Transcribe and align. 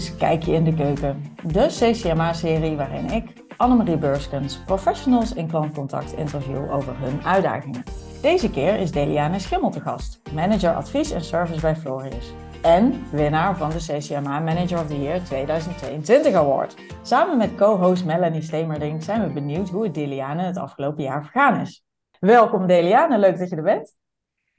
is 0.00 0.16
Kijkje 0.16 0.52
in 0.52 0.64
de 0.64 0.74
Keuken, 0.74 1.22
de 1.46 1.66
CCMA-serie 1.66 2.76
waarin 2.76 3.10
ik, 3.10 3.32
Annemarie 3.56 3.98
Beurskens, 3.98 4.64
professionals 4.64 5.34
in 5.34 5.48
klantcontact 5.48 6.12
interview 6.12 6.72
over 6.72 6.98
hun 6.98 7.24
uitdagingen. 7.24 7.84
Deze 8.22 8.50
keer 8.50 8.78
is 8.78 8.90
Deliane 8.90 9.38
Schimmel 9.38 9.70
te 9.70 9.80
gast, 9.80 10.20
manager 10.34 10.74
advies 10.74 11.10
en 11.10 11.24
service 11.24 11.60
bij 11.60 11.76
Florius. 11.76 12.32
En 12.62 13.04
winnaar 13.10 13.56
van 13.56 13.70
de 13.70 13.76
CCMA 13.76 14.38
Manager 14.38 14.78
of 14.78 14.86
the 14.86 15.02
Year 15.02 15.24
2022 15.24 16.34
Award. 16.34 16.76
Samen 17.02 17.36
met 17.36 17.54
co-host 17.54 18.04
Melanie 18.04 18.42
Stemerding 18.42 19.02
zijn 19.02 19.26
we 19.26 19.32
benieuwd 19.32 19.68
hoe 19.68 19.84
het 19.84 19.94
Deliane 19.94 20.42
het 20.42 20.56
afgelopen 20.56 21.02
jaar 21.02 21.22
vergaan 21.22 21.60
is. 21.60 21.84
Welkom 22.20 22.66
Deliane, 22.66 23.18
leuk 23.18 23.38
dat 23.38 23.50
je 23.50 23.56
er 23.56 23.62
bent. 23.62 23.96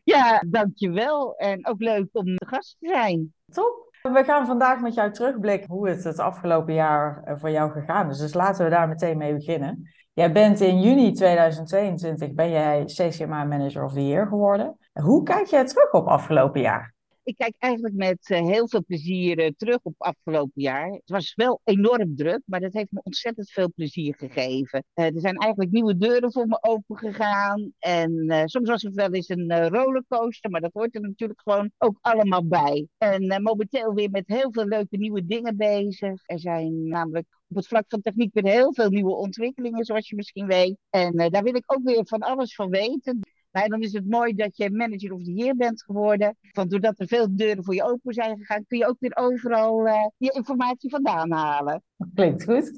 Ja, 0.04 0.44
dankjewel. 0.48 1.36
En 1.36 1.68
ook 1.68 1.80
leuk 1.80 2.08
om 2.12 2.26
de 2.26 2.46
gast 2.48 2.76
te 2.80 2.88
zijn. 2.88 3.34
Top. 3.52 3.91
We 4.02 4.24
gaan 4.24 4.46
vandaag 4.46 4.80
met 4.80 4.94
jou 4.94 5.12
terugblikken 5.12 5.70
hoe 5.70 5.90
het 5.90 6.04
het 6.04 6.20
afgelopen 6.20 6.74
jaar 6.74 7.22
eh, 7.24 7.36
voor 7.38 7.50
jou 7.50 7.72
gegaan 7.72 8.10
is. 8.10 8.18
Dus 8.18 8.34
laten 8.34 8.64
we 8.64 8.70
daar 8.70 8.88
meteen 8.88 9.18
mee 9.18 9.34
beginnen. 9.34 9.90
Jij 10.14 10.32
bent 10.32 10.60
in 10.60 10.82
juni 10.82 11.12
2022 11.12 12.34
ben 12.34 12.50
jij 12.50 12.84
CCMA 12.86 13.44
Manager 13.44 13.84
of 13.84 13.94
the 13.94 14.08
Year 14.08 14.28
geworden. 14.28 14.78
Hoe 14.94 15.24
kijk 15.24 15.46
jij 15.46 15.66
terug 15.66 15.92
op 15.92 16.08
afgelopen 16.08 16.62
jaar? 16.62 16.94
Ik 17.24 17.36
kijk 17.38 17.56
eigenlijk 17.58 17.96
met 17.96 18.30
eh, 18.30 18.46
heel 18.46 18.68
veel 18.68 18.84
plezier 18.86 19.40
uh, 19.40 19.50
terug 19.58 19.80
op 19.84 19.94
afgelopen 19.98 20.62
jaar. 20.62 20.92
Het 20.92 21.10
was 21.10 21.34
wel 21.36 21.62
enorm 21.64 22.16
druk, 22.16 22.42
maar 22.46 22.60
dat 22.60 22.74
heeft 22.74 22.92
me 22.92 23.02
ontzettend 23.04 23.52
veel 23.52 23.72
plezier 23.76 24.16
gegeven. 24.18 24.84
Uh, 24.96 25.06
er 25.06 25.20
zijn 25.20 25.36
eigenlijk 25.38 25.72
nieuwe 25.72 25.98
deuren 25.98 26.32
voor 26.32 26.48
me 26.48 26.58
open 26.62 26.98
gegaan. 26.98 27.72
En 27.80 28.44
soms 28.46 28.70
was 28.70 28.82
het 28.82 28.96
wel 28.96 29.14
eens 29.14 29.30
een 29.30 29.68
rollercoaster, 29.68 30.50
maar 30.50 30.62
dat 30.62 30.74
hoort 30.74 30.96
er 30.96 31.02
natuurlijk 31.02 31.42
gewoon 31.42 31.72
ook 31.78 31.98
allemaal 32.02 32.48
bij. 32.48 32.88
En 32.98 33.42
momenteel 33.42 33.94
weer 33.94 34.10
met 34.10 34.28
heel 34.28 34.52
veel 34.52 34.66
leuke 34.66 34.98
nieuwe 34.98 35.26
dingen 35.26 35.58
bezig. 35.58 36.22
Er 36.26 36.40
zijn 36.40 36.88
namelijk 36.88 37.26
op 37.48 37.56
het 37.56 37.68
vlak 37.68 37.86
van 37.88 38.02
techniek 38.02 38.34
weer 38.34 38.54
heel 38.54 38.74
veel 38.74 38.90
nieuwe 38.90 39.16
ontwikkelingen, 39.16 39.86
zoals 39.86 40.10
je 40.10 40.16
misschien 40.16 40.48
weet. 40.48 40.78
En 40.90 41.30
daar 41.30 41.44
wil 41.44 41.56
ik 41.56 41.74
ook 41.74 41.84
weer 41.84 42.06
van 42.06 42.20
alles 42.20 42.56
van 42.56 42.70
weten. 42.70 43.20
Nou, 43.52 43.68
dan 43.68 43.82
is 43.82 43.94
het 43.94 44.10
mooi 44.10 44.34
dat 44.34 44.58
je 44.58 44.72
manager 44.72 45.14
of 45.14 45.24
the 45.24 45.34
year 45.34 45.56
bent 45.56 45.84
geworden. 45.84 46.38
Want 46.52 46.70
doordat 46.70 47.00
er 47.00 47.08
veel 47.08 47.28
deuren 47.36 47.64
voor 47.64 47.76
je 47.76 47.84
open 47.84 48.14
zijn 48.14 48.38
gegaan, 48.38 48.66
kun 48.68 48.78
je 48.78 48.88
ook 48.88 49.00
weer 49.00 49.16
overal 49.16 49.88
uh, 49.88 49.94
je 50.18 50.32
informatie 50.32 50.90
vandaan 50.90 51.32
halen. 51.32 51.84
Klinkt 52.14 52.44
goed. 52.44 52.72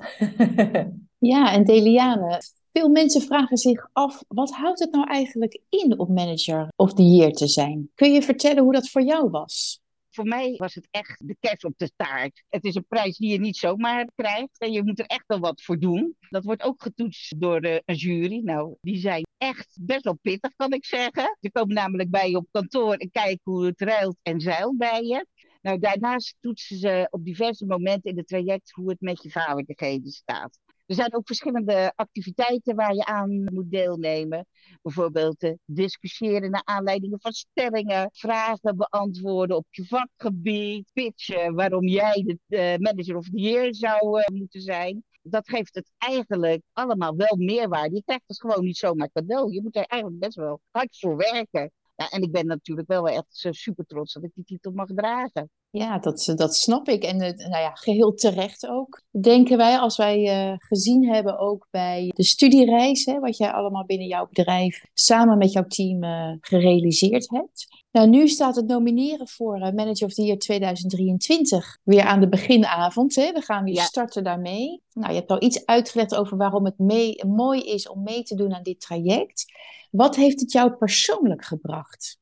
ja, 1.33 1.53
en 1.53 1.63
Deliane, 1.63 2.41
veel 2.71 2.89
mensen 2.89 3.21
vragen 3.21 3.57
zich 3.57 3.87
af, 3.91 4.23
wat 4.27 4.51
houdt 4.51 4.79
het 4.79 4.91
nou 4.91 5.07
eigenlijk 5.07 5.61
in 5.69 5.99
om 5.99 6.13
manager 6.13 6.67
of 6.75 6.93
the 6.93 7.03
year 7.03 7.31
te 7.31 7.47
zijn? 7.47 7.89
Kun 7.95 8.11
je 8.11 8.21
vertellen 8.21 8.63
hoe 8.63 8.73
dat 8.73 8.89
voor 8.89 9.03
jou 9.03 9.29
was? 9.29 9.82
Voor 10.13 10.25
mij 10.25 10.55
was 10.57 10.73
het 10.75 10.87
echt 10.91 11.27
de 11.27 11.35
kerst 11.39 11.63
op 11.63 11.73
de 11.77 11.91
taart. 11.95 12.43
Het 12.49 12.63
is 12.63 12.75
een 12.75 12.87
prijs 12.87 13.17
die 13.17 13.31
je 13.31 13.39
niet 13.39 13.57
zomaar 13.57 14.07
krijgt 14.15 14.59
en 14.59 14.71
je 14.71 14.83
moet 14.83 14.99
er 14.99 15.05
echt 15.05 15.23
wel 15.27 15.39
wat 15.39 15.61
voor 15.61 15.79
doen. 15.79 16.15
Dat 16.29 16.43
wordt 16.43 16.61
ook 16.63 16.81
getoetst 16.81 17.39
door 17.39 17.59
eh, 17.59 17.79
een 17.85 17.95
jury. 17.95 18.41
Nou, 18.43 18.75
die 18.81 18.97
zijn 18.97 19.25
echt 19.37 19.77
best 19.81 20.03
wel 20.03 20.17
pittig, 20.21 20.55
kan 20.55 20.71
ik 20.71 20.85
zeggen. 20.85 21.37
Ze 21.41 21.51
komen 21.51 21.75
namelijk 21.75 22.09
bij 22.09 22.29
je 22.29 22.37
op 22.37 22.47
kantoor 22.51 22.93
en 22.93 23.11
kijken 23.11 23.39
hoe 23.43 23.65
het 23.65 23.81
ruilt 23.81 24.17
en 24.21 24.39
zeilt 24.39 24.77
bij 24.77 25.03
je. 25.03 25.25
Nou, 25.61 25.79
daarnaast 25.79 26.35
toetsen 26.39 26.77
ze 26.77 27.07
op 27.09 27.25
diverse 27.25 27.65
momenten 27.65 28.11
in 28.11 28.17
het 28.17 28.27
traject 28.27 28.71
hoe 28.71 28.89
het 28.89 29.01
met 29.01 29.23
je 29.23 29.31
vaardigheden 29.31 30.11
staat. 30.11 30.59
Er 30.85 30.95
zijn 30.95 31.13
ook 31.15 31.27
verschillende 31.27 31.93
activiteiten 31.95 32.75
waar 32.75 32.93
je 32.93 33.05
aan 33.05 33.43
moet 33.53 33.71
deelnemen. 33.71 34.45
Bijvoorbeeld 34.81 35.43
uh, 35.43 35.53
discussiëren 35.65 36.51
naar 36.51 36.61
aanleiding 36.65 37.15
van 37.21 37.31
stellingen, 37.31 38.09
vragen 38.11 38.77
beantwoorden 38.77 39.57
op 39.57 39.65
je 39.69 39.85
vakgebied, 39.85 40.89
pitchen 40.93 41.53
waarom 41.53 41.87
jij 41.87 42.37
de 42.45 42.77
manager 42.79 43.15
of 43.15 43.29
the 43.29 43.39
year 43.39 43.75
zou 43.75 44.19
uh, 44.19 44.25
moeten 44.27 44.61
zijn. 44.61 45.03
Dat 45.21 45.49
geeft 45.49 45.75
het 45.75 45.91
eigenlijk 45.97 46.61
allemaal 46.73 47.15
wel 47.15 47.35
meerwaarde. 47.37 47.95
Je 47.95 48.03
krijgt 48.03 48.27
het 48.27 48.41
gewoon 48.41 48.63
niet 48.63 48.77
zomaar 48.77 49.09
cadeau. 49.11 49.53
Je 49.53 49.61
moet 49.61 49.75
er 49.75 49.85
eigenlijk 49.85 50.21
best 50.21 50.35
wel 50.35 50.61
hard 50.71 50.99
voor 50.99 51.15
werken. 51.17 51.71
Ja, 51.95 52.09
en 52.09 52.21
ik 52.21 52.31
ben 52.31 52.45
natuurlijk 52.45 52.87
wel 52.87 53.09
echt 53.09 53.47
super 53.49 53.85
trots 53.85 54.13
dat 54.13 54.23
ik 54.23 54.31
die 54.33 54.43
titel 54.43 54.71
mag 54.71 54.87
dragen. 54.87 55.49
Ja, 55.75 55.99
dat, 55.99 56.33
dat 56.35 56.55
snap 56.55 56.87
ik. 56.87 57.03
En 57.03 57.17
nou 57.17 57.49
ja, 57.49 57.71
geheel 57.73 58.13
terecht 58.13 58.67
ook. 58.67 59.01
Denken 59.21 59.57
wij, 59.57 59.77
als 59.77 59.97
wij 59.97 60.47
uh, 60.49 60.55
gezien 60.57 61.07
hebben 61.07 61.39
ook 61.39 61.67
bij 61.71 62.11
de 62.15 62.23
studiereis, 62.23 63.05
hè, 63.05 63.19
wat 63.19 63.37
jij 63.37 63.51
allemaal 63.51 63.85
binnen 63.85 64.07
jouw 64.07 64.27
bedrijf 64.27 64.85
samen 64.93 65.37
met 65.37 65.51
jouw 65.51 65.65
team 65.67 66.03
uh, 66.03 66.37
gerealiseerd 66.41 67.29
hebt. 67.29 67.83
Nou, 67.91 68.09
nu 68.09 68.27
staat 68.27 68.55
het 68.55 68.67
nomineren 68.67 69.27
voor 69.27 69.57
uh, 69.57 69.71
Manager 69.71 70.07
of 70.07 70.13
the 70.13 70.23
Year 70.23 70.37
2023 70.37 71.77
weer 71.83 72.03
aan 72.03 72.19
de 72.19 72.29
beginavond. 72.29 73.15
Hè. 73.15 73.31
We 73.31 73.41
gaan 73.41 73.63
weer 73.63 73.73
ja. 73.73 73.83
starten 73.83 74.23
daarmee. 74.23 74.81
Nou, 74.93 75.13
je 75.13 75.19
hebt 75.19 75.31
al 75.31 75.43
iets 75.43 75.65
uitgelegd 75.65 76.15
over 76.15 76.37
waarom 76.37 76.65
het 76.65 76.77
mee, 76.77 77.25
mooi 77.25 77.61
is 77.61 77.89
om 77.89 78.03
mee 78.03 78.23
te 78.23 78.35
doen 78.35 78.53
aan 78.53 78.63
dit 78.63 78.79
traject. 78.79 79.45
Wat 79.91 80.15
heeft 80.15 80.39
het 80.39 80.51
jou 80.51 80.71
persoonlijk 80.71 81.45
gebracht? 81.45 82.21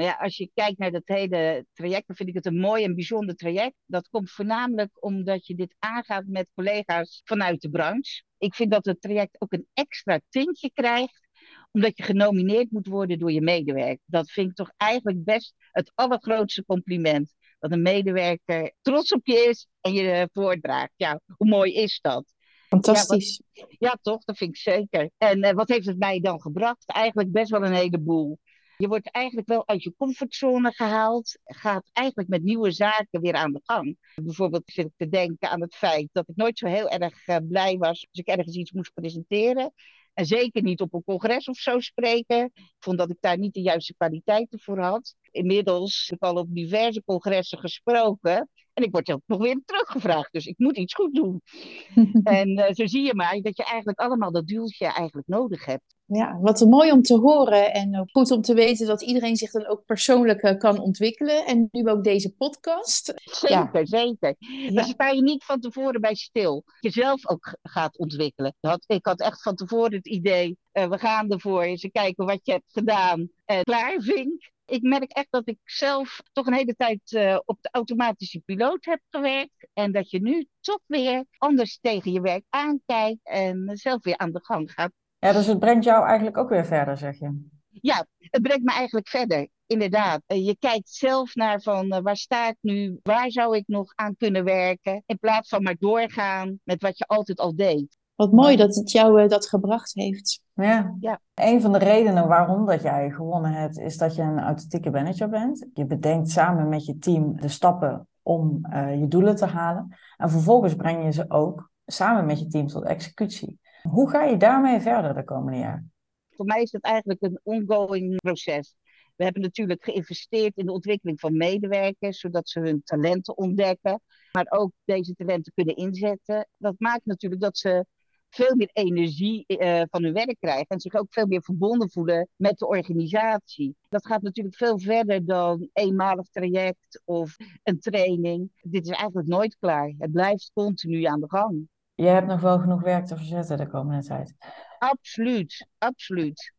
Nou 0.00 0.12
ja, 0.12 0.18
als 0.18 0.36
je 0.36 0.50
kijkt 0.54 0.78
naar 0.78 0.90
dat 0.90 1.02
hele 1.04 1.66
traject, 1.72 2.06
dan 2.06 2.16
vind 2.16 2.28
ik 2.28 2.34
het 2.34 2.46
een 2.46 2.58
mooi 2.58 2.84
en 2.84 2.94
bijzonder 2.94 3.34
traject. 3.34 3.74
Dat 3.86 4.08
komt 4.08 4.30
voornamelijk 4.30 5.04
omdat 5.04 5.46
je 5.46 5.54
dit 5.54 5.74
aangaat 5.78 6.24
met 6.26 6.48
collega's 6.54 7.20
vanuit 7.24 7.60
de 7.60 7.70
branche. 7.70 8.22
Ik 8.38 8.54
vind 8.54 8.70
dat 8.70 8.84
het 8.84 9.00
traject 9.00 9.40
ook 9.40 9.52
een 9.52 9.66
extra 9.72 10.20
tintje 10.28 10.70
krijgt, 10.72 11.28
omdat 11.70 11.96
je 11.96 12.02
genomineerd 12.02 12.70
moet 12.70 12.86
worden 12.86 13.18
door 13.18 13.32
je 13.32 13.40
medewerker. 13.40 14.04
Dat 14.04 14.30
vind 14.30 14.50
ik 14.50 14.56
toch 14.56 14.72
eigenlijk 14.76 15.24
best 15.24 15.54
het 15.70 15.92
allergrootste 15.94 16.64
compliment. 16.64 17.34
Dat 17.58 17.72
een 17.72 17.82
medewerker 17.82 18.74
trots 18.80 19.12
op 19.12 19.26
je 19.26 19.46
is 19.48 19.66
en 19.80 19.92
je 19.92 20.28
voordraagt. 20.32 20.92
Ja, 20.96 21.20
hoe 21.36 21.48
mooi 21.48 21.74
is 21.74 21.98
dat? 22.00 22.34
Fantastisch. 22.68 23.42
Ja, 23.52 23.62
wat, 23.62 23.76
ja, 23.78 23.98
toch? 24.02 24.24
Dat 24.24 24.36
vind 24.36 24.50
ik 24.50 24.56
zeker. 24.56 25.10
En 25.18 25.44
uh, 25.44 25.50
wat 25.50 25.68
heeft 25.68 25.86
het 25.86 25.98
mij 25.98 26.20
dan 26.20 26.40
gebracht? 26.40 26.84
Eigenlijk 26.86 27.32
best 27.32 27.50
wel 27.50 27.64
een 27.64 27.74
heleboel. 27.74 28.38
Je 28.80 28.88
wordt 28.88 29.10
eigenlijk 29.10 29.48
wel 29.48 29.68
uit 29.68 29.82
je 29.82 29.94
comfortzone 29.96 30.72
gehaald, 30.72 31.38
gaat 31.44 31.90
eigenlijk 31.92 32.28
met 32.28 32.42
nieuwe 32.42 32.70
zaken 32.70 33.20
weer 33.20 33.34
aan 33.34 33.52
de 33.52 33.60
gang. 33.64 33.98
Bijvoorbeeld 34.14 34.62
zit 34.64 34.86
ik 34.86 34.92
te 34.96 35.08
denken 35.08 35.50
aan 35.50 35.60
het 35.60 35.74
feit 35.74 36.08
dat 36.12 36.28
ik 36.28 36.36
nooit 36.36 36.58
zo 36.58 36.66
heel 36.66 36.88
erg 36.88 37.26
uh, 37.26 37.36
blij 37.48 37.76
was 37.76 37.88
als 37.88 38.20
ik 38.20 38.26
ergens 38.26 38.56
iets 38.56 38.72
moest 38.72 38.92
presenteren. 38.94 39.72
En 40.14 40.26
zeker 40.26 40.62
niet 40.62 40.80
op 40.80 40.94
een 40.94 41.04
congres 41.04 41.48
of 41.48 41.56
zo 41.56 41.80
spreken. 41.80 42.44
Ik 42.54 42.74
vond 42.78 42.98
dat 42.98 43.10
ik 43.10 43.16
daar 43.20 43.38
niet 43.38 43.54
de 43.54 43.60
juiste 43.60 43.94
kwaliteiten 43.96 44.60
voor 44.60 44.78
had. 44.78 45.14
Inmiddels 45.30 46.06
heb 46.06 46.18
ik 46.22 46.28
al 46.28 46.40
op 46.42 46.54
diverse 46.54 47.02
congressen 47.04 47.58
gesproken. 47.58 48.48
En 48.72 48.82
ik 48.82 48.90
word 48.92 49.06
dan 49.06 49.22
nog 49.26 49.38
weer 49.38 49.62
teruggevraagd. 49.64 50.32
Dus 50.32 50.46
ik 50.46 50.58
moet 50.58 50.76
iets 50.76 50.94
goed 50.94 51.14
doen. 51.14 51.42
en 52.22 52.58
uh, 52.58 52.64
zo 52.70 52.86
zie 52.86 53.02
je 53.02 53.14
maar 53.14 53.40
dat 53.40 53.56
je 53.56 53.64
eigenlijk 53.64 53.98
allemaal 53.98 54.32
dat 54.32 54.46
duwtje 54.46 54.86
eigenlijk 54.86 55.28
nodig 55.28 55.64
hebt. 55.64 55.98
Ja, 56.12 56.38
wat 56.40 56.60
mooi 56.60 56.92
om 56.92 57.02
te 57.02 57.18
horen 57.18 57.72
en 57.72 57.98
ook 57.98 58.10
goed 58.10 58.30
om 58.30 58.40
te 58.40 58.54
weten 58.54 58.86
dat 58.86 59.02
iedereen 59.02 59.36
zich 59.36 59.50
dan 59.50 59.66
ook 59.66 59.84
persoonlijk 59.84 60.42
uh, 60.42 60.58
kan 60.58 60.78
ontwikkelen. 60.78 61.46
En 61.46 61.68
nu 61.70 61.88
ook 61.88 62.04
deze 62.04 62.34
podcast. 62.34 63.12
Zeker, 63.24 63.70
ja. 63.72 63.84
zeker. 63.84 64.34
Ja. 64.38 64.70
Daar 64.70 64.84
sta 64.84 65.08
je 65.08 65.22
niet 65.22 65.44
van 65.44 65.60
tevoren 65.60 66.00
bij 66.00 66.14
stil. 66.14 66.64
Jezelf 66.80 67.28
ook 67.28 67.56
gaat 67.62 67.98
ontwikkelen. 67.98 68.54
Ik 68.86 69.06
had 69.06 69.20
echt 69.20 69.42
van 69.42 69.54
tevoren 69.54 69.94
het 69.94 70.08
idee, 70.08 70.58
uh, 70.72 70.88
we 70.88 70.98
gaan 70.98 71.30
ervoor. 71.30 71.62
Eens 71.62 71.88
kijken 71.92 72.26
wat 72.26 72.40
je 72.42 72.52
hebt 72.52 72.72
gedaan. 72.72 73.30
Klaar, 73.62 73.94
vink 73.98 74.50
ik 74.70 74.82
merk 74.82 75.10
echt 75.10 75.26
dat 75.30 75.48
ik 75.48 75.58
zelf 75.64 76.22
toch 76.32 76.46
een 76.46 76.54
hele 76.54 76.74
tijd 76.74 77.12
uh, 77.12 77.38
op 77.44 77.58
de 77.60 77.68
automatische 77.72 78.40
piloot 78.40 78.84
heb 78.84 79.00
gewerkt. 79.10 79.68
En 79.72 79.92
dat 79.92 80.10
je 80.10 80.20
nu 80.20 80.46
toch 80.60 80.80
weer 80.86 81.24
anders 81.38 81.78
tegen 81.80 82.12
je 82.12 82.20
werk 82.20 82.44
aankijkt 82.48 83.20
en 83.22 83.70
zelf 83.72 84.04
weer 84.04 84.16
aan 84.16 84.32
de 84.32 84.44
gang 84.44 84.72
gaat. 84.72 84.92
Ja, 85.18 85.32
dus 85.32 85.46
het 85.46 85.58
brengt 85.58 85.84
jou 85.84 86.06
eigenlijk 86.06 86.36
ook 86.36 86.48
weer 86.48 86.66
verder, 86.66 86.96
zeg 86.96 87.18
je? 87.18 87.48
Ja, 87.70 88.06
het 88.18 88.42
brengt 88.42 88.64
me 88.64 88.72
eigenlijk 88.72 89.08
verder. 89.08 89.48
Inderdaad. 89.66 90.22
Uh, 90.26 90.46
je 90.46 90.56
kijkt 90.58 90.88
zelf 90.88 91.34
naar 91.34 91.60
van 91.62 92.02
waar 92.02 92.16
sta 92.16 92.48
ik 92.48 92.56
nu? 92.60 92.98
Waar 93.02 93.30
zou 93.30 93.56
ik 93.56 93.64
nog 93.66 93.92
aan 93.94 94.16
kunnen 94.16 94.44
werken? 94.44 95.02
In 95.06 95.18
plaats 95.18 95.48
van 95.48 95.62
maar 95.62 95.76
doorgaan 95.78 96.60
met 96.64 96.82
wat 96.82 96.98
je 96.98 97.06
altijd 97.06 97.38
al 97.38 97.56
deed. 97.56 97.98
Wat 98.20 98.32
mooi 98.32 98.56
dat 98.56 98.74
het 98.74 98.90
jou 98.90 99.22
uh, 99.22 99.28
dat 99.28 99.46
gebracht 99.46 99.94
heeft. 99.94 100.42
Ja. 100.54 100.96
ja, 101.00 101.20
een 101.34 101.60
van 101.60 101.72
de 101.72 101.78
redenen 101.78 102.28
waarom 102.28 102.66
dat 102.66 102.82
jij 102.82 103.10
gewonnen 103.10 103.52
hebt, 103.52 103.78
is 103.78 103.96
dat 103.96 104.14
je 104.14 104.22
een 104.22 104.38
authentieke 104.38 104.90
manager 104.90 105.28
bent. 105.28 105.66
Je 105.74 105.86
bedenkt 105.86 106.30
samen 106.30 106.68
met 106.68 106.86
je 106.86 106.98
team 106.98 107.40
de 107.40 107.48
stappen 107.48 108.08
om 108.22 108.66
uh, 108.72 109.00
je 109.00 109.08
doelen 109.08 109.36
te 109.36 109.46
halen. 109.46 109.96
En 110.16 110.30
vervolgens 110.30 110.74
breng 110.74 111.04
je 111.04 111.12
ze 111.12 111.30
ook 111.30 111.70
samen 111.86 112.26
met 112.26 112.38
je 112.38 112.46
team 112.46 112.66
tot 112.66 112.84
executie. 112.84 113.58
Hoe 113.82 114.10
ga 114.10 114.24
je 114.24 114.36
daarmee 114.36 114.80
verder 114.80 115.14
de 115.14 115.24
komende 115.24 115.58
jaar? 115.58 115.84
Voor 116.30 116.46
mij 116.46 116.62
is 116.62 116.72
het 116.72 116.82
eigenlijk 116.82 117.22
een 117.22 117.40
ongoing 117.42 118.16
proces. 118.16 118.76
We 119.16 119.24
hebben 119.24 119.42
natuurlijk 119.42 119.84
geïnvesteerd 119.84 120.56
in 120.56 120.66
de 120.66 120.72
ontwikkeling 120.72 121.20
van 121.20 121.36
medewerkers, 121.36 122.18
zodat 122.18 122.48
ze 122.48 122.60
hun 122.60 122.82
talenten 122.84 123.36
ontdekken, 123.36 124.00
maar 124.32 124.46
ook 124.48 124.72
deze 124.84 125.14
talenten 125.14 125.52
kunnen 125.54 125.76
inzetten. 125.76 126.48
Dat 126.56 126.74
maakt 126.78 127.04
natuurlijk 127.04 127.40
dat 127.40 127.58
ze 127.58 127.86
veel 128.30 128.56
meer 128.56 128.70
energie 128.72 129.44
uh, 129.46 129.82
van 129.90 130.02
hun 130.02 130.12
werk 130.12 130.36
krijgen 130.40 130.66
en 130.68 130.80
zich 130.80 130.94
ook 130.94 131.06
veel 131.10 131.26
meer 131.26 131.42
verbonden 131.42 131.90
voelen 131.90 132.28
met 132.36 132.58
de 132.58 132.66
organisatie. 132.66 133.76
Dat 133.88 134.06
gaat 134.06 134.22
natuurlijk 134.22 134.56
veel 134.56 134.78
verder 134.78 135.26
dan 135.26 135.68
eenmalig 135.72 136.28
traject 136.28 137.02
of 137.04 137.36
een 137.62 137.80
training. 137.80 138.50
Dit 138.62 138.84
is 138.84 138.96
eigenlijk 138.96 139.28
nooit 139.28 139.56
klaar. 139.58 139.92
Het 139.98 140.12
blijft 140.12 140.50
continu 140.54 141.04
aan 141.04 141.20
de 141.20 141.28
gang. 141.28 141.68
Je 141.94 142.06
hebt 142.06 142.26
nog 142.26 142.40
wel 142.40 142.58
genoeg 142.58 142.82
werk 142.82 143.06
te 143.06 143.16
verzetten 143.16 143.56
de 143.56 143.68
komende 143.68 144.04
tijd. 144.04 144.34
Absoluut, 144.78 145.68
absoluut. 145.78 146.52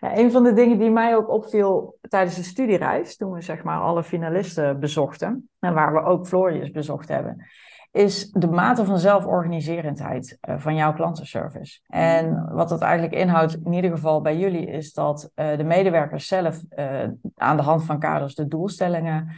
Ja, 0.00 0.18
een 0.18 0.30
van 0.30 0.42
de 0.42 0.52
dingen 0.52 0.78
die 0.78 0.90
mij 0.90 1.16
ook 1.16 1.28
opviel 1.28 1.98
tijdens 2.00 2.36
de 2.36 2.42
studiereis, 2.42 3.16
toen 3.16 3.32
we 3.32 3.40
zeg 3.40 3.62
maar 3.62 3.80
alle 3.80 4.04
finalisten 4.04 4.80
bezochten, 4.80 5.50
en 5.58 5.74
waar 5.74 5.92
we 5.92 6.02
ook 6.02 6.26
Florius 6.26 6.70
bezocht 6.70 7.08
hebben, 7.08 7.46
is 7.96 8.30
de 8.30 8.46
mate 8.46 8.84
van 8.84 8.98
zelforganiserendheid 8.98 10.38
uh, 10.48 10.54
van 10.58 10.74
jouw 10.74 10.92
klantenservice. 10.92 11.80
En 11.86 12.48
wat 12.52 12.68
dat 12.68 12.80
eigenlijk 12.80 13.14
inhoudt, 13.14 13.58
in 13.64 13.72
ieder 13.72 13.90
geval 13.90 14.20
bij 14.20 14.38
jullie, 14.38 14.66
is 14.66 14.92
dat 14.92 15.30
uh, 15.34 15.56
de 15.56 15.64
medewerkers 15.64 16.26
zelf 16.26 16.62
uh, 16.78 17.02
aan 17.34 17.56
de 17.56 17.62
hand 17.62 17.84
van 17.84 17.98
kaders 17.98 18.34
de 18.34 18.48
doelstellingen 18.48 19.32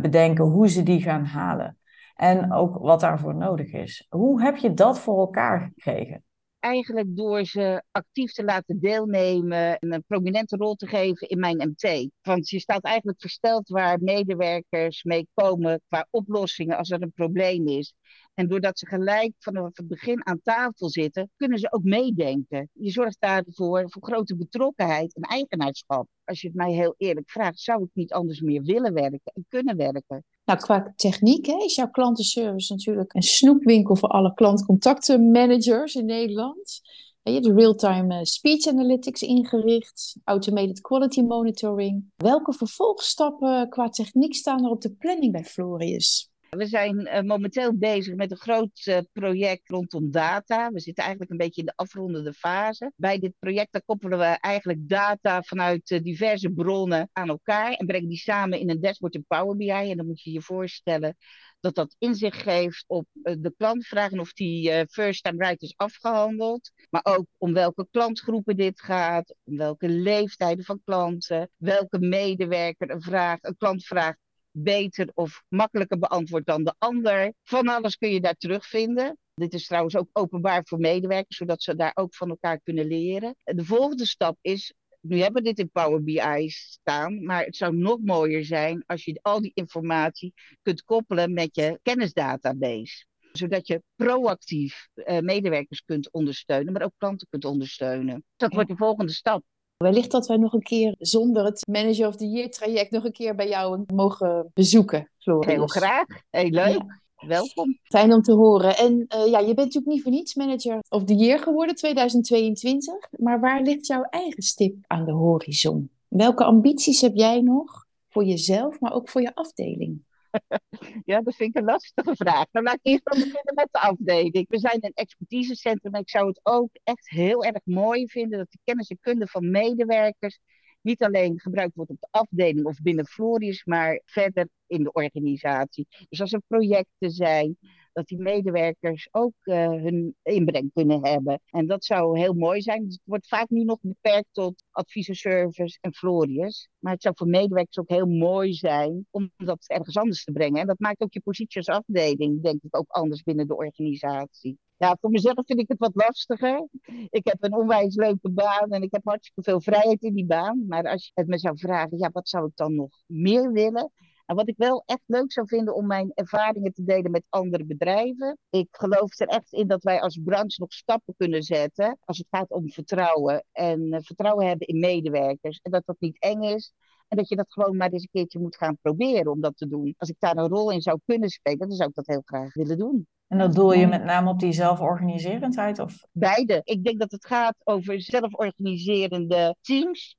bedenken 0.00 0.44
hoe 0.44 0.68
ze 0.68 0.82
die 0.82 1.02
gaan 1.02 1.24
halen. 1.24 1.76
En 2.14 2.52
ook 2.52 2.78
wat 2.78 3.00
daarvoor 3.00 3.34
nodig 3.34 3.72
is. 3.72 4.06
Hoe 4.08 4.42
heb 4.42 4.56
je 4.56 4.74
dat 4.74 4.98
voor 4.98 5.18
elkaar 5.18 5.70
gekregen? 5.74 6.22
Eigenlijk 6.62 7.16
door 7.16 7.44
ze 7.44 7.82
actief 7.90 8.32
te 8.32 8.44
laten 8.44 8.80
deelnemen 8.80 9.78
en 9.78 9.92
een 9.92 10.04
prominente 10.06 10.56
rol 10.56 10.74
te 10.74 10.86
geven 10.86 11.28
in 11.28 11.38
mijn 11.38 11.56
MT. 11.56 12.10
Want 12.22 12.48
je 12.48 12.60
staat 12.60 12.84
eigenlijk 12.84 13.20
versteld 13.20 13.68
waar 13.68 13.98
medewerkers 14.00 15.02
mee 15.02 15.26
komen 15.34 15.80
qua 15.88 16.06
oplossingen 16.10 16.76
als 16.76 16.90
er 16.90 17.02
een 17.02 17.12
probleem 17.12 17.68
is. 17.68 17.94
En 18.34 18.48
doordat 18.48 18.78
ze 18.78 18.86
gelijk 18.86 19.32
vanaf 19.38 19.76
het 19.76 19.88
begin 19.88 20.26
aan 20.26 20.40
tafel 20.42 20.88
zitten, 20.88 21.30
kunnen 21.36 21.58
ze 21.58 21.72
ook 21.72 21.82
meedenken. 21.82 22.68
Je 22.72 22.90
zorgt 22.90 23.20
daarvoor 23.20 23.90
voor 23.90 24.02
grote 24.02 24.36
betrokkenheid 24.36 25.14
en 25.14 25.22
eigenaarschap. 25.22 26.08
Als 26.24 26.40
je 26.40 26.46
het 26.46 26.56
mij 26.56 26.72
heel 26.72 26.94
eerlijk 26.96 27.30
vraagt, 27.30 27.60
zou 27.60 27.82
ik 27.82 27.90
niet 27.92 28.12
anders 28.12 28.40
meer 28.40 28.62
willen 28.62 28.92
werken 28.92 29.32
en 29.34 29.46
kunnen 29.48 29.76
werken. 29.76 30.24
Nou, 30.44 30.58
qua 30.58 30.92
techniek 30.96 31.46
hè, 31.46 31.56
is 31.64 31.74
jouw 31.74 31.90
klantenservice 31.90 32.72
natuurlijk 32.72 33.14
een 33.14 33.22
snoepwinkel 33.22 33.96
voor 33.96 34.08
alle 34.08 34.34
klantcontactenmanagers 34.34 35.94
in 35.94 36.06
Nederland. 36.06 36.80
Je 37.22 37.32
hebt 37.32 37.46
real-time 37.46 38.14
eh, 38.14 38.22
speech 38.22 38.66
analytics 38.66 39.22
ingericht, 39.22 40.16
automated 40.24 40.80
quality 40.80 41.20
monitoring. 41.20 42.04
Welke 42.16 42.52
vervolgstappen 42.52 43.68
qua 43.68 43.88
techniek 43.88 44.34
staan 44.34 44.64
er 44.64 44.70
op 44.70 44.80
de 44.80 44.92
planning 44.92 45.32
bij 45.32 45.44
Florius? 45.44 46.31
We 46.56 46.66
zijn 46.66 47.00
uh, 47.00 47.20
momenteel 47.20 47.76
bezig 47.76 48.14
met 48.14 48.30
een 48.30 48.36
groot 48.36 48.86
uh, 48.86 48.98
project 49.12 49.68
rondom 49.68 50.10
data. 50.10 50.70
We 50.70 50.80
zitten 50.80 51.02
eigenlijk 51.02 51.32
een 51.32 51.38
beetje 51.38 51.60
in 51.60 51.66
de 51.66 51.76
afrondende 51.76 52.32
fase. 52.32 52.92
Bij 52.96 53.18
dit 53.18 53.32
project 53.38 53.82
koppelen 53.84 54.18
we 54.18 54.24
eigenlijk 54.24 54.88
data 54.88 55.42
vanuit 55.42 55.90
uh, 55.90 56.02
diverse 56.02 56.50
bronnen 56.50 57.08
aan 57.12 57.28
elkaar 57.28 57.72
en 57.72 57.86
brengen 57.86 58.08
die 58.08 58.18
samen 58.18 58.58
in 58.58 58.70
een 58.70 58.80
dashboard 58.80 59.14
in 59.14 59.24
Power 59.28 59.56
BI. 59.56 59.70
En 59.70 59.96
dan 59.96 60.06
moet 60.06 60.22
je 60.22 60.32
je 60.32 60.42
voorstellen 60.42 61.16
dat 61.60 61.74
dat 61.74 61.96
inzicht 61.98 62.42
geeft 62.42 62.84
op 62.86 63.06
de 63.12 63.54
klantvraag 63.56 64.10
en 64.10 64.20
of 64.20 64.32
die 64.32 64.86
first 64.86 65.24
time 65.24 65.44
right 65.44 65.62
is 65.62 65.76
afgehandeld. 65.76 66.70
Maar 66.90 67.04
ook 67.04 67.26
om 67.38 67.52
welke 67.52 67.86
klantgroepen 67.90 68.56
dit 68.56 68.80
gaat, 68.80 69.34
om 69.44 69.56
welke 69.56 69.88
leeftijden 69.88 70.64
van 70.64 70.80
klanten, 70.84 71.50
welke 71.56 71.98
medewerker 71.98 72.90
een, 72.90 73.02
vraag, 73.02 73.38
een 73.40 73.56
klant 73.56 73.84
vraagt 73.84 74.18
beter 74.52 75.10
of 75.14 75.42
makkelijker 75.48 75.98
beantwoord 75.98 76.46
dan 76.46 76.64
de 76.64 76.74
ander. 76.78 77.32
Van 77.44 77.68
alles 77.68 77.96
kun 77.96 78.10
je 78.10 78.20
daar 78.20 78.36
terugvinden. 78.36 79.18
Dit 79.34 79.54
is 79.54 79.66
trouwens 79.66 79.96
ook 79.96 80.08
openbaar 80.12 80.62
voor 80.64 80.78
medewerkers, 80.78 81.36
zodat 81.36 81.62
ze 81.62 81.76
daar 81.76 81.92
ook 81.94 82.14
van 82.14 82.28
elkaar 82.28 82.60
kunnen 82.60 82.86
leren. 82.86 83.36
De 83.42 83.64
volgende 83.64 84.06
stap 84.06 84.38
is 84.40 84.72
nu 85.02 85.20
hebben 85.20 85.42
we 85.42 85.48
dit 85.48 85.58
in 85.58 85.70
Power 85.70 86.02
BI 86.02 86.50
staan, 86.50 87.24
maar 87.24 87.44
het 87.44 87.56
zou 87.56 87.76
nog 87.76 87.98
mooier 88.00 88.44
zijn 88.44 88.82
als 88.86 89.04
je 89.04 89.18
al 89.22 89.40
die 89.40 89.50
informatie 89.54 90.34
kunt 90.62 90.82
koppelen 90.82 91.32
met 91.32 91.54
je 91.56 91.78
kennisdatabase. 91.82 93.06
Zodat 93.32 93.66
je 93.66 93.82
proactief 93.96 94.88
uh, 94.94 95.18
medewerkers 95.18 95.84
kunt 95.84 96.12
ondersteunen, 96.12 96.72
maar 96.72 96.82
ook 96.82 96.94
klanten 96.96 97.26
kunt 97.30 97.44
ondersteunen. 97.44 98.24
Dat 98.36 98.54
wordt 98.54 98.68
de 98.68 98.76
volgende 98.76 99.12
stap. 99.12 99.44
Wellicht 99.82 100.10
dat 100.10 100.26
wij 100.26 100.36
nog 100.36 100.52
een 100.52 100.62
keer 100.62 100.94
zonder 100.98 101.44
het 101.44 101.66
Manager 101.66 102.06
of 102.06 102.16
the 102.16 102.28
Year 102.28 102.50
traject 102.50 102.90
nog 102.90 103.04
een 103.04 103.12
keer 103.12 103.34
bij 103.34 103.48
jou 103.48 103.84
mogen 103.94 104.50
bezoeken, 104.54 105.10
Floris. 105.18 105.46
Heel 105.46 105.66
graag, 105.66 106.06
heel 106.30 106.50
leuk. 106.50 107.00
Welkom. 107.26 107.78
Fijn 107.82 108.12
om 108.12 108.22
te 108.22 108.32
horen. 108.32 108.76
En 108.76 108.92
uh, 108.92 109.26
ja, 109.26 109.38
je 109.38 109.54
bent 109.54 109.56
natuurlijk 109.56 109.86
niet 109.86 110.02
voor 110.02 110.12
niets 110.12 110.34
Manager 110.34 110.78
of 110.88 111.04
the 111.04 111.14
Year 111.14 111.38
geworden 111.38 111.74
2022. 111.74 112.94
Maar 113.10 113.40
waar 113.40 113.62
ligt 113.62 113.86
jouw 113.86 114.02
eigen 114.02 114.42
stip 114.42 114.76
aan 114.86 115.04
de 115.04 115.12
horizon? 115.12 115.90
Welke 116.08 116.44
ambities 116.44 117.00
heb 117.00 117.14
jij 117.14 117.40
nog 117.40 117.86
voor 118.08 118.24
jezelf, 118.24 118.80
maar 118.80 118.92
ook 118.92 119.08
voor 119.08 119.20
je 119.20 119.34
afdeling? 119.34 120.02
Ja, 121.04 121.20
dat 121.20 121.34
vind 121.34 121.56
ik 121.56 121.56
een 121.56 121.68
lastige 121.68 122.16
vraag. 122.16 122.46
Dan 122.50 122.62
laat 122.62 122.74
ik 122.74 122.80
eerst 122.82 123.04
dan 123.04 123.18
beginnen 123.18 123.54
met 123.54 123.68
de 123.70 123.80
afdeling. 123.80 124.48
We 124.48 124.58
zijn 124.58 124.78
een 124.80 124.92
expertisecentrum 124.94 125.94
en 125.94 126.00
ik 126.00 126.10
zou 126.10 126.28
het 126.28 126.40
ook 126.42 126.70
echt 126.84 127.10
heel 127.10 127.44
erg 127.44 127.60
mooi 127.64 128.08
vinden 128.08 128.38
dat 128.38 128.50
de 128.50 128.58
kennis 128.64 128.88
en 128.88 128.98
kunde 129.00 129.26
van 129.26 129.50
medewerkers 129.50 130.38
niet 130.80 131.02
alleen 131.02 131.40
gebruikt 131.40 131.74
wordt 131.74 131.90
op 131.90 132.00
de 132.00 132.08
afdeling 132.10 132.66
of 132.66 132.80
binnen 132.82 133.06
Florius, 133.06 133.64
maar 133.64 134.00
verder 134.04 134.48
in 134.66 134.82
de 134.82 134.92
organisatie. 134.92 135.86
Dus 136.08 136.20
als 136.20 136.32
er 136.32 136.42
projecten 136.46 137.10
zijn, 137.10 137.58
dat 137.92 138.06
die 138.06 138.18
medewerkers 138.18 139.08
ook 139.10 139.34
uh, 139.42 139.68
hun 139.68 140.14
inbreng 140.22 140.70
kunnen 140.72 141.06
hebben. 141.06 141.40
En 141.50 141.66
dat 141.66 141.84
zou 141.84 142.18
heel 142.18 142.34
mooi 142.34 142.60
zijn. 142.60 142.84
Dus 142.84 142.92
het 142.92 143.02
wordt 143.04 143.28
vaak 143.28 143.48
nu 143.48 143.64
nog 143.64 143.78
beperkt 143.80 144.28
tot 144.32 144.64
adviesservice 144.70 145.78
en 145.80 145.94
Florius. 145.94 146.68
Maar 146.78 146.92
het 146.92 147.02
zou 147.02 147.14
voor 147.18 147.26
medewerkers 147.26 147.78
ook 147.78 147.90
heel 147.90 148.06
mooi 148.06 148.52
zijn 148.52 149.06
om 149.10 149.30
dat 149.36 149.64
ergens 149.66 149.96
anders 149.96 150.24
te 150.24 150.32
brengen. 150.32 150.60
En 150.60 150.66
dat 150.66 150.78
maakt 150.78 151.00
ook 151.00 151.12
je 151.12 151.20
positie 151.20 151.56
als 151.56 151.76
afdeling, 151.76 152.42
denk 152.42 152.62
ik, 152.62 152.76
ook 152.76 152.90
anders 152.90 153.22
binnen 153.22 153.46
de 153.46 153.56
organisatie. 153.56 154.58
Ja, 154.76 154.96
voor 155.00 155.10
mezelf 155.10 155.46
vind 155.46 155.60
ik 155.60 155.68
het 155.68 155.78
wat 155.78 155.94
lastiger. 155.94 156.68
Ik 157.08 157.26
heb 157.26 157.36
een 157.42 157.54
onwijs 157.54 157.94
leuke 157.94 158.30
baan 158.30 158.70
en 158.70 158.82
ik 158.82 158.92
heb 158.92 159.04
hartstikke 159.04 159.42
veel 159.42 159.60
vrijheid 159.60 160.02
in 160.02 160.14
die 160.14 160.26
baan. 160.26 160.66
Maar 160.66 160.84
als 160.84 161.04
je 161.04 161.10
het 161.14 161.26
me 161.26 161.38
zou 161.38 161.58
vragen, 161.58 161.98
ja, 161.98 162.10
wat 162.12 162.28
zou 162.28 162.46
ik 162.46 162.56
dan 162.56 162.74
nog 162.74 162.90
meer 163.06 163.52
willen? 163.52 163.90
En 164.32 164.38
wat 164.38 164.48
ik 164.48 164.56
wel 164.56 164.82
echt 164.86 165.02
leuk 165.06 165.32
zou 165.32 165.46
vinden 165.46 165.74
om 165.74 165.86
mijn 165.86 166.10
ervaringen 166.14 166.72
te 166.72 166.84
delen 166.84 167.10
met 167.10 167.24
andere 167.28 167.64
bedrijven. 167.64 168.38
Ik 168.50 168.68
geloof 168.70 169.18
er 169.18 169.26
echt 169.26 169.52
in 169.52 169.66
dat 169.66 169.82
wij 169.82 170.00
als 170.00 170.20
branche 170.24 170.60
nog 170.60 170.72
stappen 170.72 171.14
kunnen 171.16 171.42
zetten 171.42 171.98
als 172.04 172.18
het 172.18 172.26
gaat 172.30 172.50
om 172.50 172.70
vertrouwen. 172.70 173.44
En 173.52 173.80
uh, 173.80 173.98
vertrouwen 174.00 174.46
hebben 174.46 174.66
in 174.66 174.78
medewerkers. 174.78 175.58
En 175.62 175.70
dat 175.70 175.82
dat 175.86 175.96
niet 175.98 176.18
eng 176.18 176.42
is. 176.42 176.72
En 177.08 177.16
dat 177.16 177.28
je 177.28 177.36
dat 177.36 177.52
gewoon 177.52 177.76
maar 177.76 177.90
eens 177.90 178.02
een 178.02 178.08
keertje 178.12 178.38
moet 178.38 178.56
gaan 178.56 178.78
proberen 178.82 179.32
om 179.32 179.40
dat 179.40 179.56
te 179.56 179.68
doen. 179.68 179.94
Als 179.96 180.08
ik 180.08 180.16
daar 180.18 180.36
een 180.36 180.48
rol 180.48 180.70
in 180.70 180.82
zou 180.82 180.98
kunnen 181.04 181.28
spelen, 181.28 181.68
dan 181.68 181.76
zou 181.76 181.88
ik 181.88 181.94
dat 181.94 182.06
heel 182.06 182.22
graag 182.24 182.54
willen 182.54 182.78
doen. 182.78 183.06
En 183.26 183.38
dat 183.38 183.54
doel 183.54 183.72
je 183.72 183.86
met 183.86 184.04
name 184.04 184.30
op 184.30 184.40
die 184.40 184.52
zelforganiserendheid? 184.52 185.78
Of? 185.78 186.06
Beide. 186.12 186.60
Ik 186.64 186.84
denk 186.84 187.00
dat 187.00 187.10
het 187.10 187.26
gaat 187.26 187.56
over 187.64 188.00
zelforganiserende 188.00 189.56
teams 189.60 190.16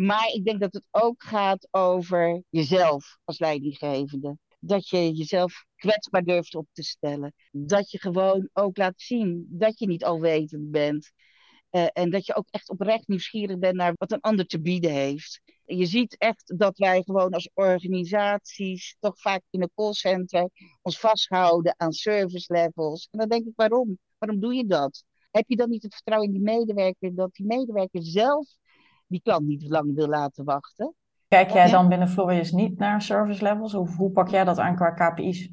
maar 0.00 0.28
ik 0.28 0.44
denk 0.44 0.60
dat 0.60 0.72
het 0.72 0.84
ook 0.90 1.22
gaat 1.22 1.68
over 1.70 2.42
jezelf 2.50 3.18
als 3.24 3.38
leidinggevende. 3.38 4.38
Dat 4.58 4.88
je 4.88 5.12
jezelf 5.12 5.64
kwetsbaar 5.76 6.22
durft 6.22 6.54
op 6.54 6.66
te 6.72 6.82
stellen. 6.82 7.34
Dat 7.50 7.90
je 7.90 7.98
gewoon 7.98 8.48
ook 8.52 8.76
laat 8.76 9.00
zien 9.00 9.46
dat 9.48 9.78
je 9.78 9.86
niet 9.86 10.04
alwetend 10.04 10.70
bent. 10.70 11.12
Uh, 11.70 11.86
en 11.92 12.10
dat 12.10 12.26
je 12.26 12.34
ook 12.34 12.46
echt 12.50 12.68
oprecht 12.68 13.08
nieuwsgierig 13.08 13.58
bent 13.58 13.74
naar 13.74 13.92
wat 13.96 14.12
een 14.12 14.20
ander 14.20 14.46
te 14.46 14.60
bieden 14.60 14.92
heeft. 14.92 15.40
Je 15.64 15.86
ziet 15.86 16.16
echt 16.18 16.58
dat 16.58 16.78
wij 16.78 17.02
gewoon 17.02 17.32
als 17.32 17.50
organisaties 17.54 18.96
toch 19.00 19.20
vaak 19.20 19.42
in 19.50 19.62
een 19.62 19.72
callcenter 19.74 20.48
ons 20.82 20.98
vasthouden 20.98 21.74
aan 21.76 21.92
service 21.92 22.52
levels. 22.52 23.08
En 23.10 23.18
dan 23.18 23.28
denk 23.28 23.46
ik, 23.46 23.52
waarom? 23.56 23.98
Waarom 24.18 24.40
doe 24.40 24.54
je 24.54 24.66
dat? 24.66 25.04
Heb 25.30 25.44
je 25.46 25.56
dan 25.56 25.70
niet 25.70 25.82
het 25.82 25.94
vertrouwen 25.94 26.28
in 26.28 26.34
die 26.34 26.42
medewerker 26.42 27.14
dat 27.14 27.34
die 27.34 27.46
medewerker 27.46 28.04
zelf 28.04 28.58
die 29.10 29.20
klant 29.22 29.46
niet 29.46 29.68
lang 29.68 29.94
wil 29.94 30.08
laten 30.08 30.44
wachten. 30.44 30.94
Kijk 31.28 31.50
jij 31.50 31.70
dan 31.70 31.88
binnen 31.88 32.08
Florius 32.08 32.52
niet 32.52 32.78
naar 32.78 33.02
service 33.02 33.42
levels? 33.42 33.74
Of 33.74 33.96
hoe 33.96 34.10
pak 34.10 34.28
jij 34.28 34.44
dat 34.44 34.58
aan 34.58 34.76
qua 34.76 34.90
KPI's? 34.90 35.50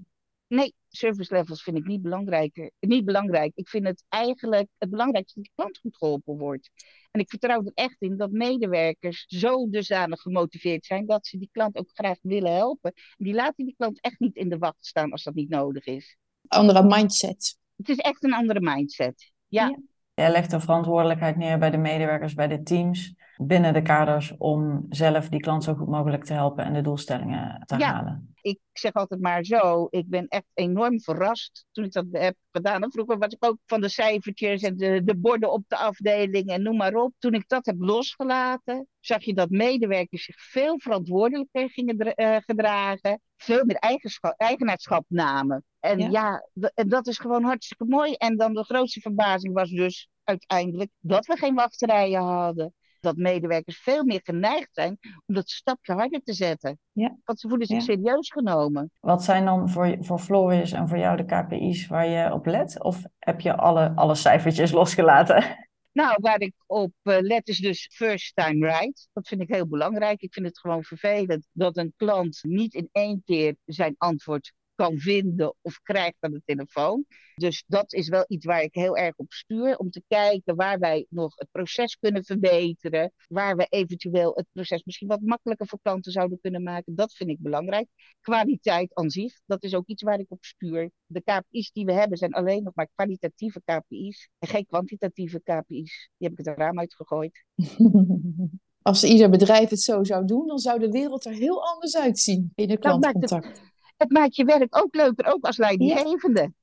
Nee, 0.47 0.73
service 0.89 1.33
levels 1.33 1.63
vind 1.63 1.77
ik 1.77 1.85
niet, 1.85 2.01
belangrijker, 2.01 2.71
niet 2.79 3.05
belangrijk. 3.05 3.51
Ik 3.55 3.69
vind 3.69 3.87
het 3.87 4.03
eigenlijk 4.09 4.67
het 4.77 4.89
belangrijkste 4.89 5.39
dat 5.39 5.43
de 5.43 5.51
klant 5.55 5.77
goed 5.77 5.97
geholpen 5.97 6.37
wordt. 6.37 6.69
En 7.11 7.19
ik 7.19 7.29
vertrouw 7.29 7.63
er 7.65 7.71
echt 7.73 7.95
in 7.99 8.17
dat 8.17 8.31
medewerkers 8.31 9.25
zo 9.27 9.69
dusdanig 9.69 10.21
gemotiveerd 10.21 10.85
zijn 10.85 11.05
dat 11.05 11.27
ze 11.27 11.37
die 11.37 11.49
klant 11.51 11.77
ook 11.77 11.89
graag 11.93 12.17
willen 12.21 12.53
helpen. 12.53 12.91
En 12.93 13.25
die 13.25 13.33
laten 13.33 13.65
die 13.65 13.75
klant 13.77 14.01
echt 14.01 14.19
niet 14.19 14.35
in 14.35 14.49
de 14.49 14.57
wacht 14.57 14.85
staan 14.85 15.11
als 15.11 15.23
dat 15.23 15.33
niet 15.33 15.49
nodig 15.49 15.85
is. 15.85 16.17
Andere 16.47 16.83
mindset. 16.83 17.57
Het 17.75 17.89
is 17.89 17.97
echt 17.97 18.23
een 18.23 18.33
andere 18.33 18.61
mindset. 18.61 19.31
ja. 19.47 19.67
ja. 19.67 19.77
Jij 20.17 20.31
legt 20.31 20.51
de 20.51 20.59
verantwoordelijkheid 20.59 21.35
neer 21.35 21.57
bij 21.59 21.69
de 21.69 21.77
medewerkers, 21.77 22.33
bij 22.33 22.47
de 22.47 22.63
teams, 22.63 23.15
binnen 23.35 23.73
de 23.73 23.81
kaders 23.81 24.37
om 24.37 24.85
zelf 24.89 25.29
die 25.29 25.39
klant 25.39 25.63
zo 25.63 25.73
goed 25.73 25.87
mogelijk 25.87 26.23
te 26.23 26.33
helpen 26.33 26.65
en 26.65 26.73
de 26.73 26.81
doelstellingen 26.81 27.63
te 27.65 27.77
Ja. 27.77 27.93
halen. 27.93 28.31
ik 28.41 28.59
zeg 28.73 28.93
altijd 28.93 29.21
maar 29.21 29.43
zo, 29.43 29.87
ik 29.89 30.09
ben 30.09 30.27
echt 30.27 30.45
enorm 30.53 31.01
verrast 31.01 31.65
toen 31.71 31.83
ik 31.83 31.91
dat 31.91 32.05
heb 32.11 32.35
gedaan. 32.51 32.83
En 32.83 32.91
vroeger 32.91 33.17
was 33.17 33.33
ik 33.33 33.45
ook 33.45 33.57
van 33.65 33.81
de 33.81 33.89
cijfertjes 33.89 34.61
en 34.61 34.77
de, 34.77 35.01
de 35.03 35.15
borden 35.15 35.51
op 35.51 35.63
de 35.67 35.77
afdeling 35.77 36.49
en 36.49 36.61
noem 36.61 36.77
maar 36.77 36.95
op. 36.95 37.13
Toen 37.19 37.33
ik 37.33 37.47
dat 37.47 37.65
heb 37.65 37.75
losgelaten, 37.79 38.87
zag 38.99 39.23
je 39.23 39.33
dat 39.33 39.49
medewerkers 39.49 40.23
zich 40.25 40.41
veel 40.41 40.79
verantwoordelijker 40.79 41.69
gingen 41.69 41.97
eh, 41.97 42.35
gedragen. 42.39 43.21
Veel 43.37 43.65
meer 43.65 43.95
eigenaarschap 44.37 45.05
namen. 45.07 45.63
En 45.79 45.99
Ja. 46.11 46.43
en 46.73 46.89
dat 46.89 47.07
is 47.07 47.17
gewoon 47.17 47.43
hartstikke 47.43 47.85
mooi. 47.85 48.13
En 48.13 48.37
dan 48.37 48.53
de 48.53 48.63
grootste 48.63 48.99
verbazing 49.01 49.53
was 49.53 49.69
dus 49.69 50.09
uiteindelijk 50.23 50.89
dat 50.99 51.25
we 51.25 51.37
geen 51.37 51.55
wachterijen 51.55 52.21
hadden. 52.21 52.73
Dat 52.99 53.15
medewerkers 53.15 53.77
veel 53.79 54.03
meer 54.03 54.19
geneigd 54.23 54.69
zijn 54.71 54.97
om 55.25 55.35
dat 55.35 55.49
stapje 55.49 55.93
harder 55.93 56.21
te 56.23 56.33
zetten. 56.33 56.79
Ja. 56.91 57.15
Want 57.23 57.39
ze 57.39 57.47
voelen 57.49 57.67
zich 57.67 57.77
Ja. 57.77 57.83
serieus 57.83 58.29
genomen. 58.31 58.91
Wat 58.99 59.23
zijn 59.23 59.45
dan 59.45 59.69
voor, 59.69 59.95
voor 59.99 60.19
Floris 60.19 60.71
en 60.71 60.87
voor 60.87 60.97
jou 60.97 61.17
de 61.17 61.25
KPI's 61.25 61.87
waar 61.87 62.07
je 62.07 62.33
op 62.33 62.45
let? 62.45 62.83
Of 62.83 63.01
heb 63.19 63.41
je 63.41 63.55
alle, 63.55 63.91
alle 63.95 64.15
cijfertjes 64.15 64.71
losgelaten? 64.81 65.66
Nou, 65.97 66.17
waar 66.21 66.41
ik 66.41 66.53
op 66.65 66.93
eh, 67.01 67.17
let 67.19 67.47
is 67.47 67.57
dus 67.57 67.89
first 67.93 68.35
time 68.35 68.65
right. 68.67 69.09
Dat 69.13 69.27
vind 69.27 69.41
ik 69.41 69.49
heel 69.49 69.67
belangrijk. 69.67 70.21
Ik 70.21 70.33
vind 70.33 70.45
het 70.45 70.59
gewoon 70.59 70.83
vervelend 70.83 71.47
dat 71.51 71.77
een 71.77 71.93
klant 71.95 72.39
niet 72.41 72.73
in 72.73 72.89
één 72.91 73.21
keer 73.25 73.55
zijn 73.65 73.95
antwoord 73.97 74.53
kan 74.77 74.97
vinden 74.97 75.55
of 75.61 75.81
krijgt 75.81 76.17
aan 76.19 76.31
de 76.31 76.41
telefoon. 76.45 77.05
Dus 77.35 77.63
dat 77.67 77.93
is 77.93 78.07
wel 78.07 78.25
iets 78.27 78.45
waar 78.45 78.61
ik 78.61 78.73
heel 78.73 78.97
erg 78.97 79.15
op 79.15 79.33
stuur. 79.33 79.77
Om 79.77 79.89
te 79.89 80.03
kijken 80.07 80.55
waar 80.55 80.79
wij 80.79 81.05
nog 81.09 81.35
het 81.35 81.51
proces 81.51 81.97
kunnen 81.99 82.23
verbeteren. 82.25 83.11
Waar 83.27 83.55
we 83.55 83.65
eventueel 83.69 84.31
het 84.35 84.45
proces 84.51 84.83
misschien 84.83 85.07
wat 85.07 85.21
makkelijker 85.21 85.67
voor 85.67 85.79
klanten 85.81 86.11
zouden 86.11 86.39
kunnen 86.41 86.63
maken. 86.63 86.95
Dat 86.95 87.13
vind 87.13 87.29
ik 87.29 87.39
belangrijk. 87.39 87.87
Kwaliteit 88.21 88.95
aan 88.95 89.09
zich, 89.09 89.39
dat 89.45 89.63
is 89.63 89.73
ook 89.73 89.87
iets 89.87 90.03
waar 90.03 90.19
ik 90.19 90.31
op 90.31 90.45
stuur. 90.45 90.91
De 91.05 91.21
KPI's 91.21 91.71
die 91.71 91.85
we 91.85 91.93
hebben 91.93 92.17
zijn 92.17 92.33
alleen 92.33 92.63
nog 92.63 92.75
maar 92.75 92.89
kwalitatieve 92.95 93.61
KPI's. 93.65 94.29
En 94.39 94.47
geen 94.47 94.65
kwantitatieve 94.65 95.39
KPI's. 95.39 96.09
Die 96.17 96.27
heb 96.29 96.39
ik 96.39 96.45
het 96.45 96.57
raam 96.57 96.79
uitgegooid. 96.79 97.43
Als 98.87 99.03
ieder 99.03 99.29
bedrijf 99.29 99.69
het 99.69 99.81
zo 99.81 100.03
zou 100.03 100.25
doen, 100.25 100.47
dan 100.47 100.59
zou 100.59 100.79
de 100.79 100.91
wereld 100.91 101.25
er 101.25 101.33
heel 101.33 101.67
anders 101.67 101.97
uitzien 101.97 102.51
in 102.55 102.67
de 102.67 102.77
klantcontact. 102.77 103.61
Het 103.97 104.11
maakt 104.11 104.35
je 104.35 104.45
werk 104.45 104.77
ook 104.77 104.95
leuker, 104.95 105.25
ook 105.25 105.45
als 105.45 105.57
leidinggevende. 105.57 106.53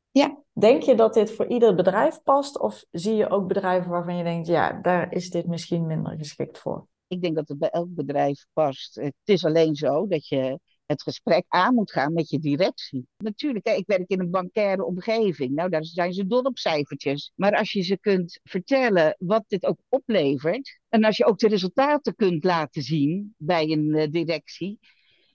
Denk 0.52 0.82
je 0.82 0.94
dat 0.94 1.14
dit 1.14 1.30
voor 1.30 1.46
ieder 1.46 1.74
bedrijf 1.74 2.22
past? 2.22 2.60
Of 2.60 2.84
zie 2.90 3.14
je 3.14 3.30
ook 3.30 3.48
bedrijven 3.48 3.90
waarvan 3.90 4.16
je 4.16 4.24
denkt, 4.24 4.46
ja, 4.46 4.72
daar 4.82 5.12
is 5.12 5.30
dit 5.30 5.46
misschien 5.46 5.86
minder 5.86 6.16
geschikt 6.16 6.58
voor? 6.58 6.86
Ik 7.06 7.22
denk 7.22 7.34
dat 7.34 7.48
het 7.48 7.58
bij 7.58 7.68
elk 7.68 7.94
bedrijf 7.94 8.46
past. 8.52 8.94
Het 8.94 9.14
is 9.24 9.44
alleen 9.44 9.74
zo 9.74 10.06
dat 10.06 10.28
je 10.28 10.58
het 10.86 11.02
gesprek 11.02 11.44
aan 11.48 11.74
moet 11.74 11.92
gaan 11.92 12.12
met 12.12 12.30
je 12.30 12.38
directie. 12.38 13.06
Natuurlijk, 13.16 13.66
hè, 13.66 13.72
ik 13.72 13.86
werk 13.86 14.10
in 14.10 14.20
een 14.20 14.30
bankaire 14.30 14.84
omgeving. 14.84 15.54
Nou, 15.54 15.68
daar 15.68 15.84
zijn 15.84 16.12
ze 16.12 16.26
dol 16.26 16.40
op 16.40 16.58
cijfertjes. 16.58 17.32
Maar 17.34 17.56
als 17.56 17.72
je 17.72 17.82
ze 17.82 17.98
kunt 17.98 18.40
vertellen 18.42 19.16
wat 19.18 19.44
dit 19.46 19.66
ook 19.66 19.78
oplevert. 19.88 20.80
En 20.88 21.04
als 21.04 21.16
je 21.16 21.24
ook 21.24 21.38
de 21.38 21.48
resultaten 21.48 22.14
kunt 22.14 22.44
laten 22.44 22.82
zien 22.82 23.34
bij 23.38 23.70
een 23.70 23.94
eh, 23.94 24.10
directie. 24.10 24.78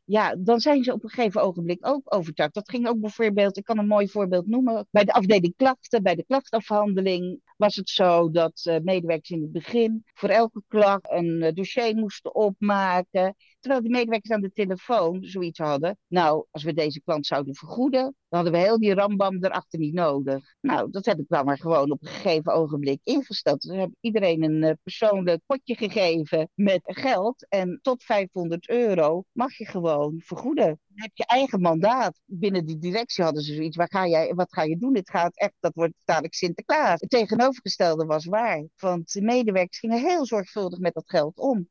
Ja, 0.10 0.36
dan 0.39 0.60
zijn 0.60 0.84
ze 0.84 0.94
op 0.94 1.04
een 1.04 1.10
gegeven 1.10 1.42
ogenblik 1.42 1.88
ook 1.88 2.16
overtuigd. 2.16 2.54
Dat 2.54 2.70
ging 2.70 2.88
ook 2.88 3.00
bijvoorbeeld, 3.00 3.58
ik 3.58 3.63
kan 3.63 3.78
een 3.78 3.88
mooi 3.88 4.10
voorbeeld 4.10 4.48
noemen. 4.48 4.88
Bij 4.92 5.04
de 5.04 5.13
afdeling 5.13 5.56
klachten, 5.56 6.04
bij 6.04 6.16
de 6.16 6.25
klachtafhandeling, 6.25 7.42
was 7.58 7.75
het 7.75 7.89
zo 7.89 8.32
dat 8.32 8.62
eh, 8.63 8.78
medewerkers 8.82 9.30
in 9.30 9.42
het 9.42 9.51
begin 9.51 10.04
voor 10.13 10.30
elke 10.30 10.63
klacht 10.68 11.12
een 11.12 11.42
eh, 11.42 11.54
dossier 11.54 11.96
moesten 11.96 12.36
opmaken. 12.36 13.36
Terwijl 13.60 13.82
die 13.82 13.92
medewerkers 13.92 14.32
aan 14.32 14.42
de 14.42 14.51
telefoon 14.51 15.18
zoiets 15.22 15.60
hadden. 15.60 15.98
Nou, 16.08 16.46
als 16.51 16.63
we 16.63 16.74
deze 16.74 17.01
klant 17.01 17.25
zouden 17.25 17.56
vergoeden, 17.56 18.01
dan 18.01 18.13
hadden 18.39 18.51
we 18.51 18.58
heel 18.58 18.80
die 18.80 18.94
rambam 18.94 19.44
erachter 19.44 19.80
niet 19.80 19.94
nodig. 19.94 20.56
Nou, 20.62 20.92
dat 20.92 21.06
heb 21.06 21.20
ik 21.20 21.25
dan 21.28 21.46
maar 21.46 21.58
gewoon 21.58 21.92
op 21.92 22.01
een 22.01 22.08
gegeven 22.08 22.54
ogenblik 22.54 23.00
ingesteld. 23.04 23.62
Dus 23.62 23.78
heb 23.78 23.89
ik 23.89 23.98
iedereen 24.00 24.44
een 24.44 24.63
eh, 24.63 24.74
persoonlijk 24.84 25.42
potje 25.46 25.75
gegeven 25.75 26.50
met 26.54 26.82
geld. 26.84 27.48
En 27.50 27.80
tot 27.82 28.04
500 28.04 28.70
euro 28.70 29.24
mag 29.32 29.58
je 29.58 29.66
gewoon 29.66 30.22
vergoeden. 30.25 30.66
Dan 30.66 30.78
heb 31.01 31.12
je 31.13 31.25
eigen 31.25 31.62
mandaat. 31.62 32.20
Binnen 32.25 32.66
die 32.66 32.78
directie 32.78 33.24
hadden 33.24 33.44
ze 33.44 33.54
zoiets. 33.54 33.78
Waar 33.78 33.89
ga 33.89 34.08
jij, 34.08 34.34
wat 34.34 34.54
ga 34.54 34.63
je 34.63 34.78
doen? 34.78 34.94
Dit 34.94 35.10
gaat 35.10 35.38
echt, 35.38 35.54
dat 35.60 35.74
wordt 35.74 35.94
dadelijk 36.06 36.34
Sinterklaas. 36.34 37.00
Het 37.00 37.10
tegenovergestelde 37.10 38.06
was 38.06 38.25
waar. 38.25 38.68
Want 38.78 39.12
de 39.12 39.22
medewerkers 39.22 39.80
gingen 39.80 40.00
heel 40.00 40.25
zorgvuldig 40.25 40.80
met 40.80 40.94
dat 40.94 41.10
geld 41.10 41.38
om. 41.38 41.70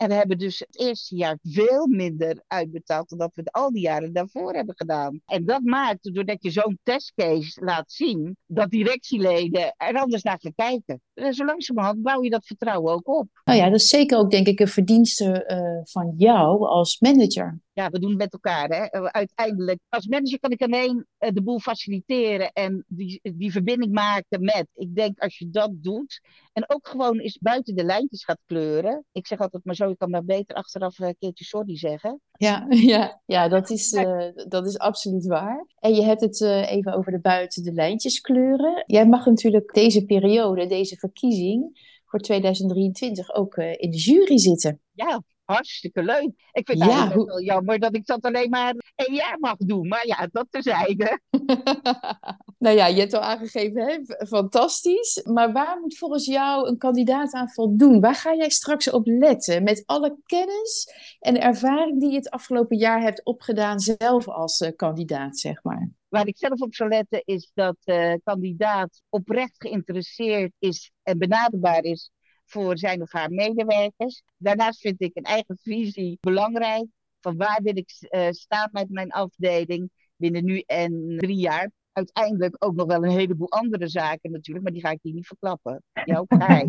En 0.00 0.08
we 0.08 0.14
hebben 0.14 0.38
dus 0.38 0.58
het 0.58 0.78
eerste 0.78 1.16
jaar 1.16 1.38
veel 1.42 1.86
minder 1.86 2.42
uitbetaald 2.46 3.08
dan 3.08 3.18
dat 3.18 3.30
we 3.34 3.42
al 3.50 3.70
die 3.70 3.82
jaren 3.82 4.12
daarvoor 4.12 4.54
hebben 4.54 4.74
gedaan. 4.76 5.20
En 5.26 5.44
dat 5.44 5.62
maakt, 5.62 6.14
doordat 6.14 6.42
je 6.42 6.50
zo'n 6.50 6.78
testcase 6.82 7.64
laat 7.64 7.92
zien, 7.92 8.36
dat 8.46 8.70
directieleden 8.70 9.74
er 9.76 9.94
anders 9.94 10.22
naar 10.22 10.38
gaan 10.40 10.54
kijken. 10.54 11.00
En 11.14 11.34
zo 11.34 11.44
langzamerhand 11.44 12.02
bouw 12.02 12.22
je 12.22 12.30
dat 12.30 12.46
vertrouwen 12.46 12.92
ook 12.92 13.08
op. 13.08 13.28
Nou 13.44 13.58
ja, 13.58 13.70
dat 13.70 13.80
is 13.80 13.88
zeker 13.88 14.18
ook 14.18 14.30
denk 14.30 14.46
ik 14.46 14.60
een 14.60 14.68
verdienste 14.68 15.44
eh, 15.44 15.80
van 15.82 16.14
jou 16.16 16.66
als 16.66 17.00
manager. 17.00 17.60
Ja, 17.72 17.90
we 17.90 17.98
doen 17.98 18.10
het 18.10 18.18
met 18.18 18.32
elkaar. 18.32 18.68
Hè. 18.68 18.84
Eh, 18.84 19.04
Uiteindelijk, 19.04 19.80
als 19.88 20.06
manager 20.06 20.38
kan 20.40 20.50
ik 20.50 20.62
alleen 20.62 21.06
eh, 21.18 21.32
de 21.32 21.42
boel 21.42 21.58
faciliteren 21.58 22.52
en 22.52 22.84
die, 22.88 23.20
die 23.22 23.52
verbinding 23.52 23.92
maken 23.92 24.44
met. 24.44 24.66
Ik 24.74 24.94
denk 24.94 25.18
als 25.18 25.38
je 25.38 25.50
dat 25.50 25.70
doet 25.72 26.20
en 26.52 26.70
ook 26.70 26.88
gewoon 26.88 27.18
eens 27.18 27.38
buiten 27.38 27.74
de 27.74 27.84
lijntjes 27.84 28.24
gaat 28.24 28.40
kleuren. 28.46 29.04
Ik 29.12 29.26
zeg 29.26 29.38
altijd 29.38 29.64
maar 29.64 29.74
zo, 29.74 29.88
je 29.88 29.96
kan 29.96 30.10
maar 30.10 30.24
beter 30.24 30.56
achteraf 30.56 30.98
een 30.98 31.16
keertje 31.18 31.44
sorry 31.44 31.76
zeggen. 31.76 32.20
Ja, 32.32 32.66
ja, 32.94 33.20
ja 33.26 33.48
dat, 33.48 33.70
is, 33.70 33.92
eh, 33.92 34.28
dat 34.48 34.66
is 34.66 34.78
absoluut 34.78 35.26
waar. 35.26 35.66
En 35.78 35.94
je 35.94 36.02
hebt 36.02 36.20
het 36.20 36.40
eh, 36.40 36.70
even 36.70 36.92
over 36.92 37.12
de 37.12 37.20
buiten 37.20 37.62
de 37.62 37.72
lijntjes 37.72 38.20
kleuren. 38.20 38.82
Jij 38.86 39.06
mag 39.06 39.26
natuurlijk 39.26 39.74
deze 39.74 40.04
periode, 40.04 40.66
deze 40.66 40.96
verkiezing 40.96 41.88
voor 42.04 42.20
2023 42.20 43.34
ook 43.34 43.56
eh, 43.56 43.72
in 43.76 43.90
de 43.90 43.96
jury 43.96 44.38
zitten. 44.38 44.80
Ja, 44.92 45.22
hartstikke 45.52 46.02
leuk. 46.02 46.30
Ik 46.52 46.66
vind 46.66 46.68
het 46.68 46.78
Ja, 46.78 46.84
eigenlijk 46.86 47.14
hoe- 47.14 47.24
best 47.24 47.36
wel 47.36 47.42
jammer 47.54 47.78
dat 47.78 47.94
ik 47.94 48.06
dat 48.06 48.22
alleen 48.22 48.50
maar 48.50 48.74
één 48.94 49.14
jaar 49.14 49.36
mag 49.38 49.56
doen. 49.56 49.88
Maar 49.88 50.06
ja, 50.06 50.28
dat 50.32 50.46
terzijde. 50.50 51.20
nou 52.58 52.76
ja, 52.76 52.86
je 52.86 53.00
hebt 53.00 53.14
al 53.14 53.20
aangegeven, 53.20 53.82
hè? 53.82 54.26
fantastisch. 54.26 55.22
Maar 55.32 55.52
waar 55.52 55.80
moet 55.80 55.98
volgens 55.98 56.24
jou 56.26 56.68
een 56.68 56.78
kandidaat 56.78 57.32
aan 57.32 57.50
voldoen? 57.50 58.00
Waar 58.00 58.14
ga 58.14 58.34
jij 58.34 58.50
straks 58.50 58.90
op 58.90 59.06
letten? 59.06 59.62
Met 59.62 59.82
alle 59.86 60.16
kennis 60.26 60.88
en 61.18 61.40
ervaring 61.40 62.00
die 62.00 62.10
je 62.10 62.16
het 62.16 62.30
afgelopen 62.30 62.76
jaar 62.76 63.00
hebt 63.02 63.24
opgedaan, 63.24 63.80
zelf 63.80 64.28
als 64.28 64.60
eh, 64.60 64.70
kandidaat, 64.76 65.38
zeg 65.38 65.62
maar. 65.62 65.88
Waar 66.08 66.26
ik 66.26 66.38
zelf 66.38 66.60
op 66.60 66.74
zou 66.74 66.88
letten 66.90 67.22
is 67.24 67.50
dat 67.54 67.76
de 67.84 68.20
kandidaat 68.24 69.02
oprecht 69.08 69.54
geïnteresseerd 69.58 70.52
is 70.58 70.90
en 71.02 71.18
benaderbaar 71.18 71.82
is 71.84 72.10
voor 72.50 72.78
zijn 72.78 73.02
of 73.02 73.12
haar 73.12 73.30
medewerkers. 73.30 74.22
Daarnaast 74.36 74.80
vind 74.80 75.00
ik 75.00 75.10
een 75.14 75.22
eigen 75.22 75.58
visie 75.62 76.18
belangrijk. 76.20 76.86
Van 77.20 77.36
waar 77.36 77.60
wil 77.62 77.76
ik 77.76 77.90
eh, 77.98 78.30
staan 78.30 78.68
met 78.72 78.90
mijn 78.90 79.10
afdeling 79.10 79.90
binnen 80.16 80.44
nu 80.44 80.62
en 80.66 81.14
drie 81.16 81.36
jaar. 81.36 81.70
Uiteindelijk 81.92 82.56
ook 82.58 82.74
nog 82.74 82.86
wel 82.86 83.04
een 83.04 83.10
heleboel 83.10 83.50
andere 83.50 83.88
zaken 83.88 84.30
natuurlijk, 84.30 84.64
maar 84.64 84.72
die 84.74 84.82
ga 84.82 84.90
ik 84.90 84.98
hier 85.02 85.14
niet 85.14 85.26
verklappen. 85.26 85.82
Ja, 86.04 86.18
ook 86.18 86.34
hij. 86.38 86.66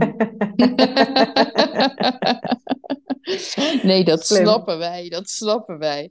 nee, 3.83 4.03
dat 4.03 4.25
Slim. 4.25 4.41
snappen 4.41 4.77
wij, 4.77 5.09
dat 5.09 5.29
snappen 5.29 5.77
wij. 5.77 6.09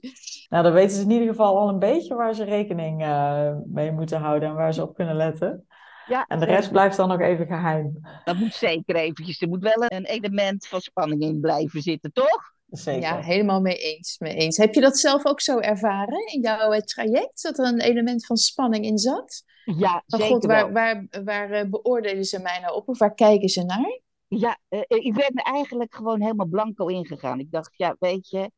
Nou, 0.49 0.63
dan 0.63 0.73
weten 0.73 0.95
ze 0.95 1.03
in 1.03 1.11
ieder 1.11 1.27
geval 1.27 1.57
al 1.57 1.69
een 1.69 1.79
beetje 1.79 2.15
waar 2.15 2.35
ze 2.35 2.43
rekening 2.43 3.01
eh, 3.01 3.55
mee 3.65 3.91
moeten 3.91 4.19
houden 4.19 4.49
en 4.49 4.55
waar 4.55 4.73
ze 4.73 4.81
op 4.81 4.95
kunnen 4.95 5.15
letten. 5.15 5.65
Ja, 6.11 6.25
En 6.27 6.39
de 6.39 6.45
rest 6.45 6.71
blijft 6.71 6.97
dan 6.97 7.07
nog 7.07 7.19
even 7.19 7.45
geheim. 7.45 7.99
dat 8.23 8.35
moet 8.35 8.53
zeker 8.53 8.95
eventjes. 8.95 9.41
Er 9.41 9.47
moet 9.47 9.63
wel 9.63 9.83
een 9.87 10.05
element 10.05 10.67
van 10.67 10.81
spanning 10.81 11.21
in 11.21 11.39
blijven 11.39 11.81
zitten, 11.81 12.11
toch? 12.13 12.49
Zeker. 12.67 13.01
Ja, 13.01 13.19
helemaal 13.19 13.61
mee 13.61 13.77
eens, 13.77 14.15
mee 14.19 14.33
eens. 14.33 14.57
Heb 14.57 14.73
je 14.73 14.81
dat 14.81 14.97
zelf 14.97 15.25
ook 15.25 15.41
zo 15.41 15.59
ervaren 15.59 16.27
in 16.33 16.41
jouw 16.41 16.71
eh, 16.71 16.81
traject? 16.81 17.41
Dat 17.43 17.59
er 17.59 17.65
een 17.65 17.81
element 17.81 18.25
van 18.25 18.37
spanning 18.37 18.85
in 18.85 18.97
zat? 18.97 19.43
Ja, 19.63 20.03
Van 20.07 20.19
zeker 20.19 20.33
god, 20.33 20.45
wel. 20.45 20.71
waar, 20.71 21.07
waar, 21.11 21.23
waar 21.23 21.51
eh, 21.51 21.69
beoordelen 21.69 22.25
ze 22.25 22.39
mij 22.39 22.59
nou 22.59 22.75
op? 22.75 22.87
Of 22.89 22.97
waar 22.97 23.13
kijken 23.13 23.49
ze 23.49 23.63
naar? 23.63 23.99
Ja, 24.27 24.57
eh, 24.69 24.79
ik 24.87 25.13
ben 25.13 25.31
er 25.33 25.53
eigenlijk 25.53 25.95
gewoon 25.95 26.21
helemaal 26.21 26.47
blanco 26.47 26.87
ingegaan. 26.87 27.39
Ik 27.39 27.51
dacht, 27.51 27.71
ja, 27.75 27.95
weet 27.99 28.29
je, 28.29 28.51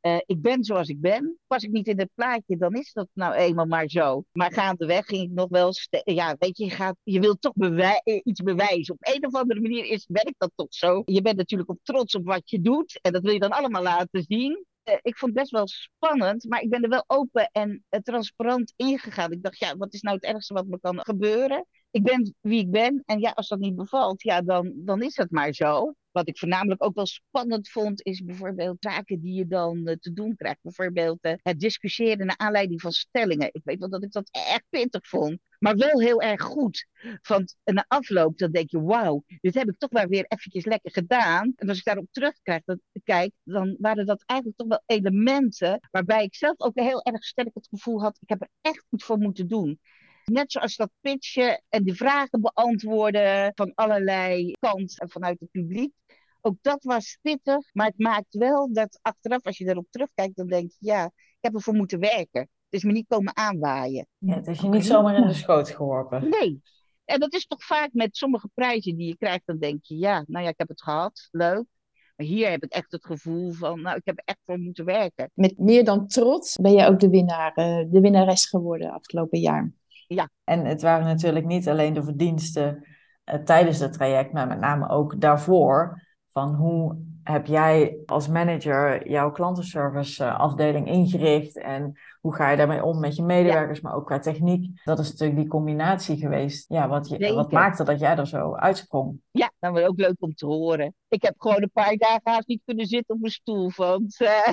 eh, 0.00 0.16
ik 0.26 0.42
ben 0.42 0.64
zoals 0.64 0.88
ik 0.88 1.00
ben. 1.00 1.38
Was 1.46 1.62
ik 1.62 1.70
niet 1.70 1.86
in 1.86 1.98
het 1.98 2.10
plaatje, 2.14 2.56
dan 2.56 2.74
is 2.74 2.92
dat 2.92 3.08
nou 3.12 3.34
eenmaal 3.34 3.66
maar 3.66 3.88
zo. 3.88 4.24
Maar 4.32 4.52
gaandeweg 4.52 5.06
ging 5.06 5.22
ik 5.22 5.30
nog 5.30 5.48
wel... 5.48 5.72
Ja, 6.04 6.36
weet 6.38 6.58
je, 6.58 6.64
je, 6.64 6.70
gaat, 6.70 6.96
je 7.02 7.20
wilt 7.20 7.40
toch 7.40 7.54
eh, 7.56 8.20
iets 8.22 8.42
bewijzen. 8.42 8.94
Op 8.94 9.14
een 9.14 9.26
of 9.26 9.34
andere 9.34 9.60
manier 9.60 9.84
is, 9.84 10.06
werkt 10.08 10.38
dat 10.38 10.50
toch 10.54 10.74
zo. 10.74 11.02
Je 11.04 11.22
bent 11.22 11.36
natuurlijk 11.36 11.70
ook 11.70 11.78
trots 11.82 12.14
op 12.14 12.24
wat 12.24 12.50
je 12.50 12.60
doet. 12.60 12.98
En 13.02 13.12
dat 13.12 13.22
wil 13.22 13.32
je 13.32 13.38
dan 13.38 13.50
allemaal 13.50 13.82
laten 13.82 14.22
zien. 14.22 14.64
ik 15.02 15.16
vond 15.16 15.32
het 15.32 15.40
best 15.40 15.50
wel 15.50 15.68
spannend, 15.68 16.44
maar 16.48 16.60
ik 16.62 16.70
ben 16.70 16.82
er 16.82 16.88
wel 16.88 17.04
open 17.06 17.50
en 17.52 17.84
transparant 18.02 18.72
ingegaan. 18.76 19.32
Ik 19.32 19.42
dacht, 19.42 19.58
ja, 19.58 19.76
wat 19.76 19.94
is 19.94 20.00
nou 20.00 20.16
het 20.16 20.24
ergste 20.24 20.54
wat 20.54 20.66
me 20.66 20.80
kan 20.80 21.00
gebeuren? 21.00 21.66
Ik 21.90 22.02
ben 22.02 22.34
wie 22.40 22.60
ik 22.60 22.70
ben 22.70 23.02
en 23.06 23.20
ja, 23.20 23.30
als 23.30 23.48
dat 23.48 23.58
niet 23.58 23.76
bevalt, 23.76 24.22
ja, 24.22 24.42
dan, 24.42 24.72
dan 24.74 25.02
is 25.02 25.16
het 25.16 25.30
maar 25.30 25.52
zo. 25.52 25.94
Wat 26.10 26.28
ik 26.28 26.38
voornamelijk 26.38 26.84
ook 26.84 26.94
wel 26.94 27.06
spannend 27.06 27.68
vond, 27.68 28.04
is 28.04 28.24
bijvoorbeeld 28.24 28.76
zaken 28.80 29.20
die 29.20 29.34
je 29.34 29.46
dan 29.46 29.86
eh, 29.86 29.96
te 29.96 30.12
doen 30.12 30.36
krijgt. 30.36 30.62
Bijvoorbeeld 30.62 31.18
uh, 31.24 31.32
het 31.42 31.60
discussiëren 31.60 32.26
naar 32.26 32.36
aanleiding 32.36 32.80
van 32.80 32.92
stellingen. 32.92 33.48
Ik 33.52 33.60
weet 33.64 33.78
wel 33.78 33.88
dat 33.88 34.02
ik 34.02 34.12
dat 34.12 34.28
echt 34.30 34.64
pittig 34.68 35.08
vond, 35.08 35.38
maar 35.58 35.76
wel 35.76 36.00
heel 36.00 36.20
erg 36.22 36.42
goed. 36.42 36.86
Want 37.22 37.56
na 37.64 37.84
afloop, 37.88 38.38
dan 38.38 38.50
denk 38.50 38.70
je, 38.70 38.82
wauw, 38.82 39.24
dit 39.40 39.54
heb 39.54 39.68
ik 39.68 39.78
toch 39.78 39.90
wel 39.90 40.06
weer 40.06 40.24
eventjes 40.28 40.64
lekker 40.64 40.92
gedaan. 40.92 41.52
En 41.56 41.68
als 41.68 41.78
ik 41.78 41.84
daarop 41.84 42.08
terugkijk, 42.10 42.62
dan, 42.64 42.80
kijk, 43.04 43.32
dan 43.42 43.76
waren 43.78 44.06
dat 44.06 44.22
eigenlijk 44.26 44.58
toch 44.58 44.68
wel 44.68 44.82
elementen 44.86 45.88
waarbij 45.90 46.24
ik 46.24 46.34
zelf 46.34 46.60
ook 46.60 46.80
heel 46.80 47.02
erg 47.02 47.24
sterk 47.24 47.54
het 47.54 47.68
gevoel 47.70 48.02
had, 48.02 48.18
ik 48.20 48.28
heb 48.28 48.40
er 48.40 48.48
echt 48.60 48.84
goed 48.88 49.04
voor 49.04 49.18
moeten 49.18 49.48
doen. 49.48 49.80
Net 50.28 50.52
zoals 50.52 50.76
dat 50.76 50.90
pitchen 51.00 51.62
en 51.68 51.84
de 51.84 51.94
vragen 51.94 52.40
beantwoorden 52.40 53.52
van 53.54 53.72
allerlei 53.74 54.52
kanten 54.58 55.10
vanuit 55.10 55.40
het 55.40 55.50
publiek. 55.50 55.92
Ook 56.40 56.56
dat 56.60 56.82
was 56.82 57.18
pittig, 57.22 57.74
maar 57.74 57.86
het 57.86 57.98
maakt 57.98 58.34
wel 58.34 58.72
dat 58.72 58.98
achteraf, 59.02 59.42
als 59.42 59.58
je 59.58 59.68
erop 59.68 59.86
terugkijkt, 59.90 60.36
dan 60.36 60.46
denk 60.46 60.70
je, 60.70 60.86
ja, 60.86 61.04
ik 61.04 61.38
heb 61.40 61.54
ervoor 61.54 61.74
moeten 61.74 61.98
werken. 61.98 62.40
Het 62.40 62.80
is 62.80 62.84
me 62.84 62.92
niet 62.92 63.06
komen 63.08 63.36
aanwaaien. 63.36 64.06
Ja, 64.18 64.34
het 64.34 64.46
is 64.46 64.60
je 64.60 64.68
niet 64.68 64.86
zomaar 64.86 65.16
in 65.16 65.26
de 65.26 65.34
schoot 65.34 65.70
geworpen. 65.70 66.28
Nee. 66.28 66.62
En 67.04 67.20
dat 67.20 67.34
is 67.34 67.46
toch 67.46 67.64
vaak 67.64 67.88
met 67.92 68.16
sommige 68.16 68.48
prijzen 68.54 68.96
die 68.96 69.06
je 69.06 69.16
krijgt, 69.16 69.46
dan 69.46 69.58
denk 69.58 69.84
je, 69.84 69.96
ja, 69.96 70.24
nou 70.26 70.44
ja, 70.44 70.50
ik 70.50 70.58
heb 70.58 70.68
het 70.68 70.82
gehad, 70.82 71.28
leuk. 71.30 71.64
Maar 72.16 72.26
hier 72.26 72.50
heb 72.50 72.64
ik 72.64 72.72
echt 72.72 72.92
het 72.92 73.04
gevoel 73.04 73.52
van, 73.52 73.80
nou, 73.80 73.96
ik 73.96 74.04
heb 74.04 74.18
er 74.18 74.24
echt 74.24 74.40
voor 74.44 74.58
moeten 74.58 74.84
werken. 74.84 75.30
Met 75.34 75.58
meer 75.58 75.84
dan 75.84 76.06
trots 76.06 76.56
ben 76.56 76.72
je 76.72 76.86
ook 76.86 77.00
de 77.00 77.08
winnaar, 77.08 77.52
eh, 77.54 77.84
de 77.90 78.00
winnares 78.00 78.46
geworden 78.46 78.90
afgelopen 78.90 79.40
jaar. 79.40 79.72
Ja. 80.08 80.30
En 80.44 80.64
het 80.64 80.82
waren 80.82 81.06
natuurlijk 81.06 81.46
niet 81.46 81.68
alleen 81.68 81.94
de 81.94 82.02
verdiensten 82.02 82.86
uh, 83.24 83.34
tijdens 83.34 83.78
het 83.78 83.92
traject, 83.92 84.32
maar 84.32 84.46
met 84.46 84.60
name 84.60 84.88
ook 84.88 85.20
daarvoor. 85.20 86.02
Van 86.28 86.54
hoe 86.54 86.96
heb 87.22 87.46
jij 87.46 87.98
als 88.06 88.28
manager 88.28 89.08
jouw 89.10 89.30
klantenservice 89.30 90.24
eh, 90.24 90.38
afdeling 90.38 90.86
ingericht 90.86 91.58
en 91.58 91.98
hoe 92.28 92.36
ga 92.36 92.50
je 92.50 92.56
daarmee 92.56 92.84
om 92.84 93.00
met 93.00 93.16
je 93.16 93.22
medewerkers, 93.22 93.80
maar 93.80 93.94
ook 93.94 94.06
qua 94.06 94.18
techniek. 94.18 94.80
Dat 94.84 94.98
is 94.98 95.10
natuurlijk 95.10 95.38
die 95.38 95.48
combinatie 95.48 96.16
geweest. 96.16 96.68
Ja, 96.68 96.88
wat, 96.88 97.08
je, 97.08 97.34
wat 97.34 97.52
maakte 97.52 97.84
dat 97.84 98.00
jij 98.00 98.16
er 98.16 98.26
zo 98.26 98.54
uitsprong? 98.54 99.20
Ja, 99.30 99.52
dat 99.58 99.72
was 99.72 99.82
ook 99.82 99.98
leuk 99.98 100.16
om 100.18 100.34
te 100.34 100.46
horen. 100.46 100.94
Ik 101.08 101.22
heb 101.22 101.34
gewoon 101.38 101.62
een 101.62 101.70
paar 101.72 101.96
dagen 101.96 102.20
haast 102.22 102.48
niet 102.48 102.62
kunnen 102.64 102.86
zitten 102.86 103.14
op 103.14 103.20
mijn 103.20 103.32
stoel. 103.32 103.70
Want 103.76 104.20
uh, 104.20 104.48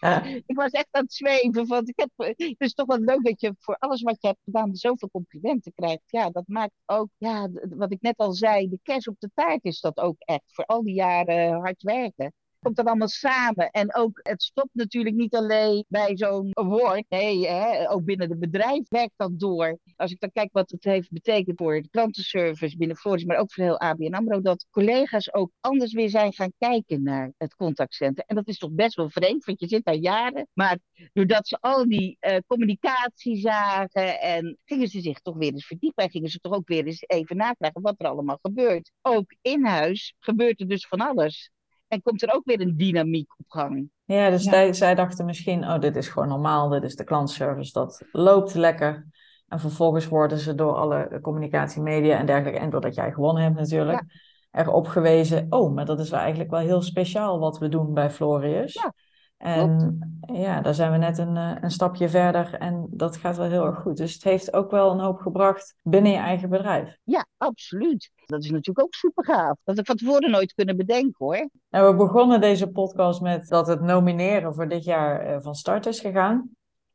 ik 0.46 0.56
was 0.56 0.70
echt 0.70 0.88
aan 0.90 1.02
het 1.02 1.12
zweven. 1.12 1.66
Want 1.66 1.88
ik 1.88 1.98
heb, 1.98 2.10
het 2.16 2.54
is 2.58 2.74
toch 2.74 2.86
wel 2.86 2.98
leuk 2.98 3.24
dat 3.24 3.40
je 3.40 3.54
voor 3.58 3.76
alles 3.78 4.02
wat 4.02 4.20
je 4.20 4.26
hebt 4.26 4.40
gedaan 4.44 4.74
zoveel 4.74 5.10
complimenten 5.10 5.72
krijgt. 5.74 6.02
Ja, 6.06 6.30
dat 6.30 6.44
maakt 6.46 6.74
ook, 6.86 7.08
ja, 7.16 7.48
wat 7.68 7.92
ik 7.92 8.00
net 8.00 8.16
al 8.16 8.32
zei, 8.32 8.68
de 8.68 8.78
kers 8.82 9.08
op 9.08 9.16
de 9.18 9.30
taart 9.34 9.64
is 9.64 9.80
dat 9.80 9.98
ook 9.98 10.16
echt. 10.18 10.44
Voor 10.46 10.64
al 10.64 10.82
die 10.82 10.94
jaren 10.94 11.52
hard 11.52 11.82
werken 11.82 12.32
komt 12.60 12.76
dat 12.76 12.86
allemaal 12.86 13.08
samen. 13.08 13.70
En 13.70 13.94
ook, 13.94 14.20
het 14.22 14.42
stopt 14.42 14.70
natuurlijk 14.72 15.16
niet 15.16 15.34
alleen 15.34 15.84
bij 15.88 16.16
zo'n 16.16 16.50
award. 16.52 17.04
Nee, 17.08 17.48
hè, 17.48 17.90
ook 17.90 18.04
binnen 18.04 18.30
het 18.30 18.38
bedrijf 18.38 18.88
werkt 18.88 19.14
dat 19.16 19.38
door. 19.38 19.78
Als 19.96 20.12
ik 20.12 20.20
dan 20.20 20.32
kijk 20.32 20.52
wat 20.52 20.70
het 20.70 20.84
heeft 20.84 21.10
betekend 21.10 21.58
voor 21.58 21.82
de 21.82 21.88
klantenservice 21.88 22.76
binnen 22.76 22.96
Floris, 22.96 23.24
maar 23.24 23.38
ook 23.38 23.52
voor 23.52 23.64
heel 23.64 23.80
ABN 23.80 24.14
AMRO, 24.14 24.40
dat 24.40 24.66
collega's 24.70 25.34
ook 25.34 25.50
anders 25.60 25.92
weer 25.92 26.10
zijn 26.10 26.32
gaan 26.32 26.52
kijken 26.58 27.02
naar 27.02 27.32
het 27.36 27.54
contactcenter. 27.54 28.24
En 28.26 28.36
dat 28.36 28.48
is 28.48 28.58
toch 28.58 28.70
best 28.70 28.96
wel 28.96 29.10
vreemd, 29.10 29.44
want 29.44 29.60
je 29.60 29.68
zit 29.68 29.84
daar 29.84 29.94
jaren. 29.94 30.48
Maar 30.52 30.78
doordat 31.12 31.48
ze 31.48 31.58
al 31.60 31.88
die 31.88 32.16
uh, 32.20 32.36
communicatie 32.46 33.36
zagen 33.36 34.20
en 34.20 34.58
gingen 34.64 34.88
ze 34.88 35.00
zich 35.00 35.20
toch 35.20 35.36
weer 35.36 35.52
eens 35.52 35.66
verdiepen 35.66 36.04
en 36.04 36.10
gingen 36.10 36.30
ze 36.30 36.38
toch 36.38 36.52
ook 36.52 36.68
weer 36.68 36.86
eens 36.86 37.04
even 37.06 37.36
nakijken 37.36 37.82
wat 37.82 37.94
er 37.98 38.06
allemaal 38.06 38.38
gebeurt. 38.42 38.90
Ook 39.02 39.34
in 39.40 39.64
huis 39.64 40.14
gebeurt 40.18 40.60
er 40.60 40.68
dus 40.68 40.86
van 40.86 41.00
alles. 41.00 41.50
En 41.90 42.02
komt 42.02 42.22
er 42.22 42.34
ook 42.34 42.44
weer 42.44 42.60
een 42.60 42.76
dynamiek 42.76 43.32
op 43.38 43.44
gang. 43.48 43.90
Ja, 44.04 44.30
dus 44.30 44.42
Zij, 44.42 44.72
zij 44.72 44.94
dachten 44.94 45.24
misschien, 45.24 45.64
oh, 45.64 45.78
dit 45.78 45.96
is 45.96 46.08
gewoon 46.08 46.28
normaal, 46.28 46.68
dit 46.68 46.82
is 46.82 46.96
de 46.96 47.04
klantservice, 47.04 47.72
dat 47.72 48.02
loopt 48.12 48.54
lekker. 48.54 49.06
En 49.48 49.60
vervolgens 49.60 50.08
worden 50.08 50.38
ze 50.38 50.54
door 50.54 50.74
alle 50.74 51.18
communicatie, 51.22 51.82
media 51.82 52.18
en 52.18 52.26
dergelijke, 52.26 52.58
en 52.58 52.70
doordat 52.70 52.94
jij 52.94 53.12
gewonnen 53.12 53.42
hebt 53.42 53.56
natuurlijk, 53.56 54.02
ja. 54.50 54.62
erop 54.62 54.86
gewezen, 54.86 55.46
oh, 55.48 55.74
maar 55.74 55.84
dat 55.84 56.00
is 56.00 56.10
wel 56.10 56.20
eigenlijk 56.20 56.50
wel 56.50 56.60
heel 56.60 56.82
speciaal 56.82 57.38
wat 57.38 57.58
we 57.58 57.68
doen 57.68 57.94
bij 57.94 58.10
Florius. 58.10 58.72
Ja. 58.72 58.94
En 59.40 59.98
ja, 60.32 60.60
daar 60.60 60.74
zijn 60.74 60.92
we 60.92 60.98
net 60.98 61.18
een, 61.18 61.36
eh, 61.36 61.56
een 61.60 61.70
stapje 61.70 62.08
verder 62.08 62.54
en 62.54 62.86
dat 62.90 63.16
gaat 63.16 63.36
wel 63.36 63.48
heel 63.48 63.66
erg 63.66 63.78
goed. 63.78 63.96
Dus 63.96 64.12
het 64.12 64.24
heeft 64.24 64.52
ook 64.52 64.70
wel 64.70 64.90
een 64.90 65.00
hoop 65.00 65.20
gebracht 65.20 65.74
binnen 65.82 66.12
je 66.12 66.18
eigen 66.18 66.48
bedrijf. 66.48 66.96
Ja, 67.04 67.26
absoluut. 67.36 68.10
Dat 68.26 68.44
is 68.44 68.50
natuurlijk 68.50 68.86
ook 68.86 68.94
super 68.94 69.24
gaaf. 69.24 69.56
Dat 69.64 69.78
ik 69.78 69.86
van 69.86 69.96
tevoren 69.96 70.30
nooit 70.30 70.54
kunnen 70.54 70.76
bedenken 70.76 71.14
hoor. 71.26 71.48
En 71.70 71.86
we 71.86 71.94
begonnen 71.94 72.40
deze 72.40 72.70
podcast 72.70 73.20
met 73.20 73.48
dat 73.48 73.66
het 73.66 73.80
nomineren 73.80 74.54
voor 74.54 74.68
dit 74.68 74.84
jaar 74.84 75.20
eh, 75.20 75.40
van 75.40 75.54
start 75.54 75.86
is 75.86 76.00
gegaan. 76.00 76.50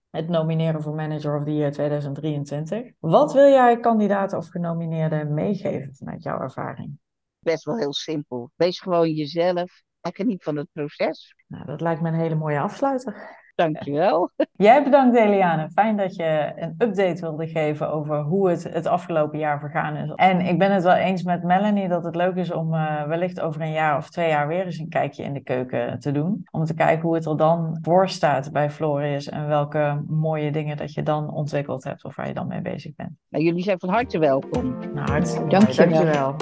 Het 0.10 0.30
nomineren 0.30 0.82
voor 0.82 0.96
Manager 0.96 1.38
of 1.38 1.43
the 1.43 1.56
Year 1.56 1.72
2023. 1.72 2.91
Wat 3.00 3.34
wil 3.34 3.48
jij 3.48 3.80
kandidaten 3.80 4.38
of 4.38 4.48
genomineerden 4.48 5.34
meegeven 5.34 5.96
vanuit 5.96 6.24
jouw 6.24 6.39
ervaring? 6.39 7.00
Best 7.39 7.63
wel 7.63 7.78
heel 7.78 7.93
simpel. 7.93 8.52
Wees 8.56 8.80
gewoon 8.80 9.12
jezelf 9.12 9.84
en 10.06 10.15
geniet 10.15 10.44
van 10.44 10.56
het 10.58 10.68
proces. 10.74 11.36
Nou, 11.48 11.65
dat 11.65 11.82
lijkt 11.82 12.02
me 12.02 12.08
een 12.08 12.20
hele 12.20 12.36
mooie 12.36 12.60
afsluiter. 12.60 13.44
Dankjewel. 13.56 14.32
Jij 14.56 14.84
bedankt 14.84 15.18
Eliane. 15.18 15.70
Fijn 15.70 15.98
dat 15.98 16.15
je 16.15 16.54
een 16.56 16.76
update 16.78 17.22
wilde 17.22 17.48
geven 17.48 17.91
over 17.91 18.22
hoe 18.22 18.50
het 18.50 18.63
het 18.63 18.86
afgelopen 18.86 19.39
jaar 19.39 19.60
vergaan 19.60 19.96
is. 19.96 20.12
En 20.15 20.41
ik 20.41 20.60
ben 20.60 20.72
het 20.72 20.84
wel 20.84 20.96
eens 20.96 21.24
met 21.24 21.44
Melanie 21.44 21.88
dat 21.88 22.04
het 22.04 22.15
leuk 22.15 22.36
is 22.36 22.52
om 22.52 22.74
uh, 22.74 23.04
wellicht 23.04 23.39
over 23.39 23.62
een 23.62 23.72
jaar 23.72 23.98
of 23.98 24.10
twee 24.10 24.30
jaar 24.30 24.48
weer 24.48 24.65
eens 24.65 24.78
een 24.78 24.89
kijkje 24.89 25.24
in 25.24 25.34
de 25.34 25.44
keuken 25.44 26.00
te 26.00 26.12
doen. 26.12 26.48
Om 26.52 26.63
te 26.63 26.74
kijken 26.74 27.02
hoe 27.02 27.15
het 27.15 27.26
er 27.26 27.38
dan 27.38 27.78
voor 27.82 28.10
staat 28.10 28.52
bij 28.52 28.70
Florius 28.70 29.30
en 29.30 29.48
welke 29.48 30.04
mooie 30.08 30.52
dingen 30.52 30.78
dat 30.78 30.94
je 30.94 31.04
dan 31.04 31.32
ontwikkeld 31.34 31.84
hebt 31.84 32.04
of 32.04 32.15
waar 32.15 32.28
je 32.28 32.34
dan 32.34 32.48
mee 32.48 32.62
bezig 32.62 32.96
bent. 32.96 33.12
Nou, 33.30 33.44
jullie 33.44 33.63
zijn 33.63 33.80
van 33.80 33.89
harte 33.89 34.20
welkom. 34.20 34.76
Nou, 34.94 35.12
hartstikke 35.12 35.50
Dank 35.50 35.70
je 35.70 36.04
wel. 36.04 36.36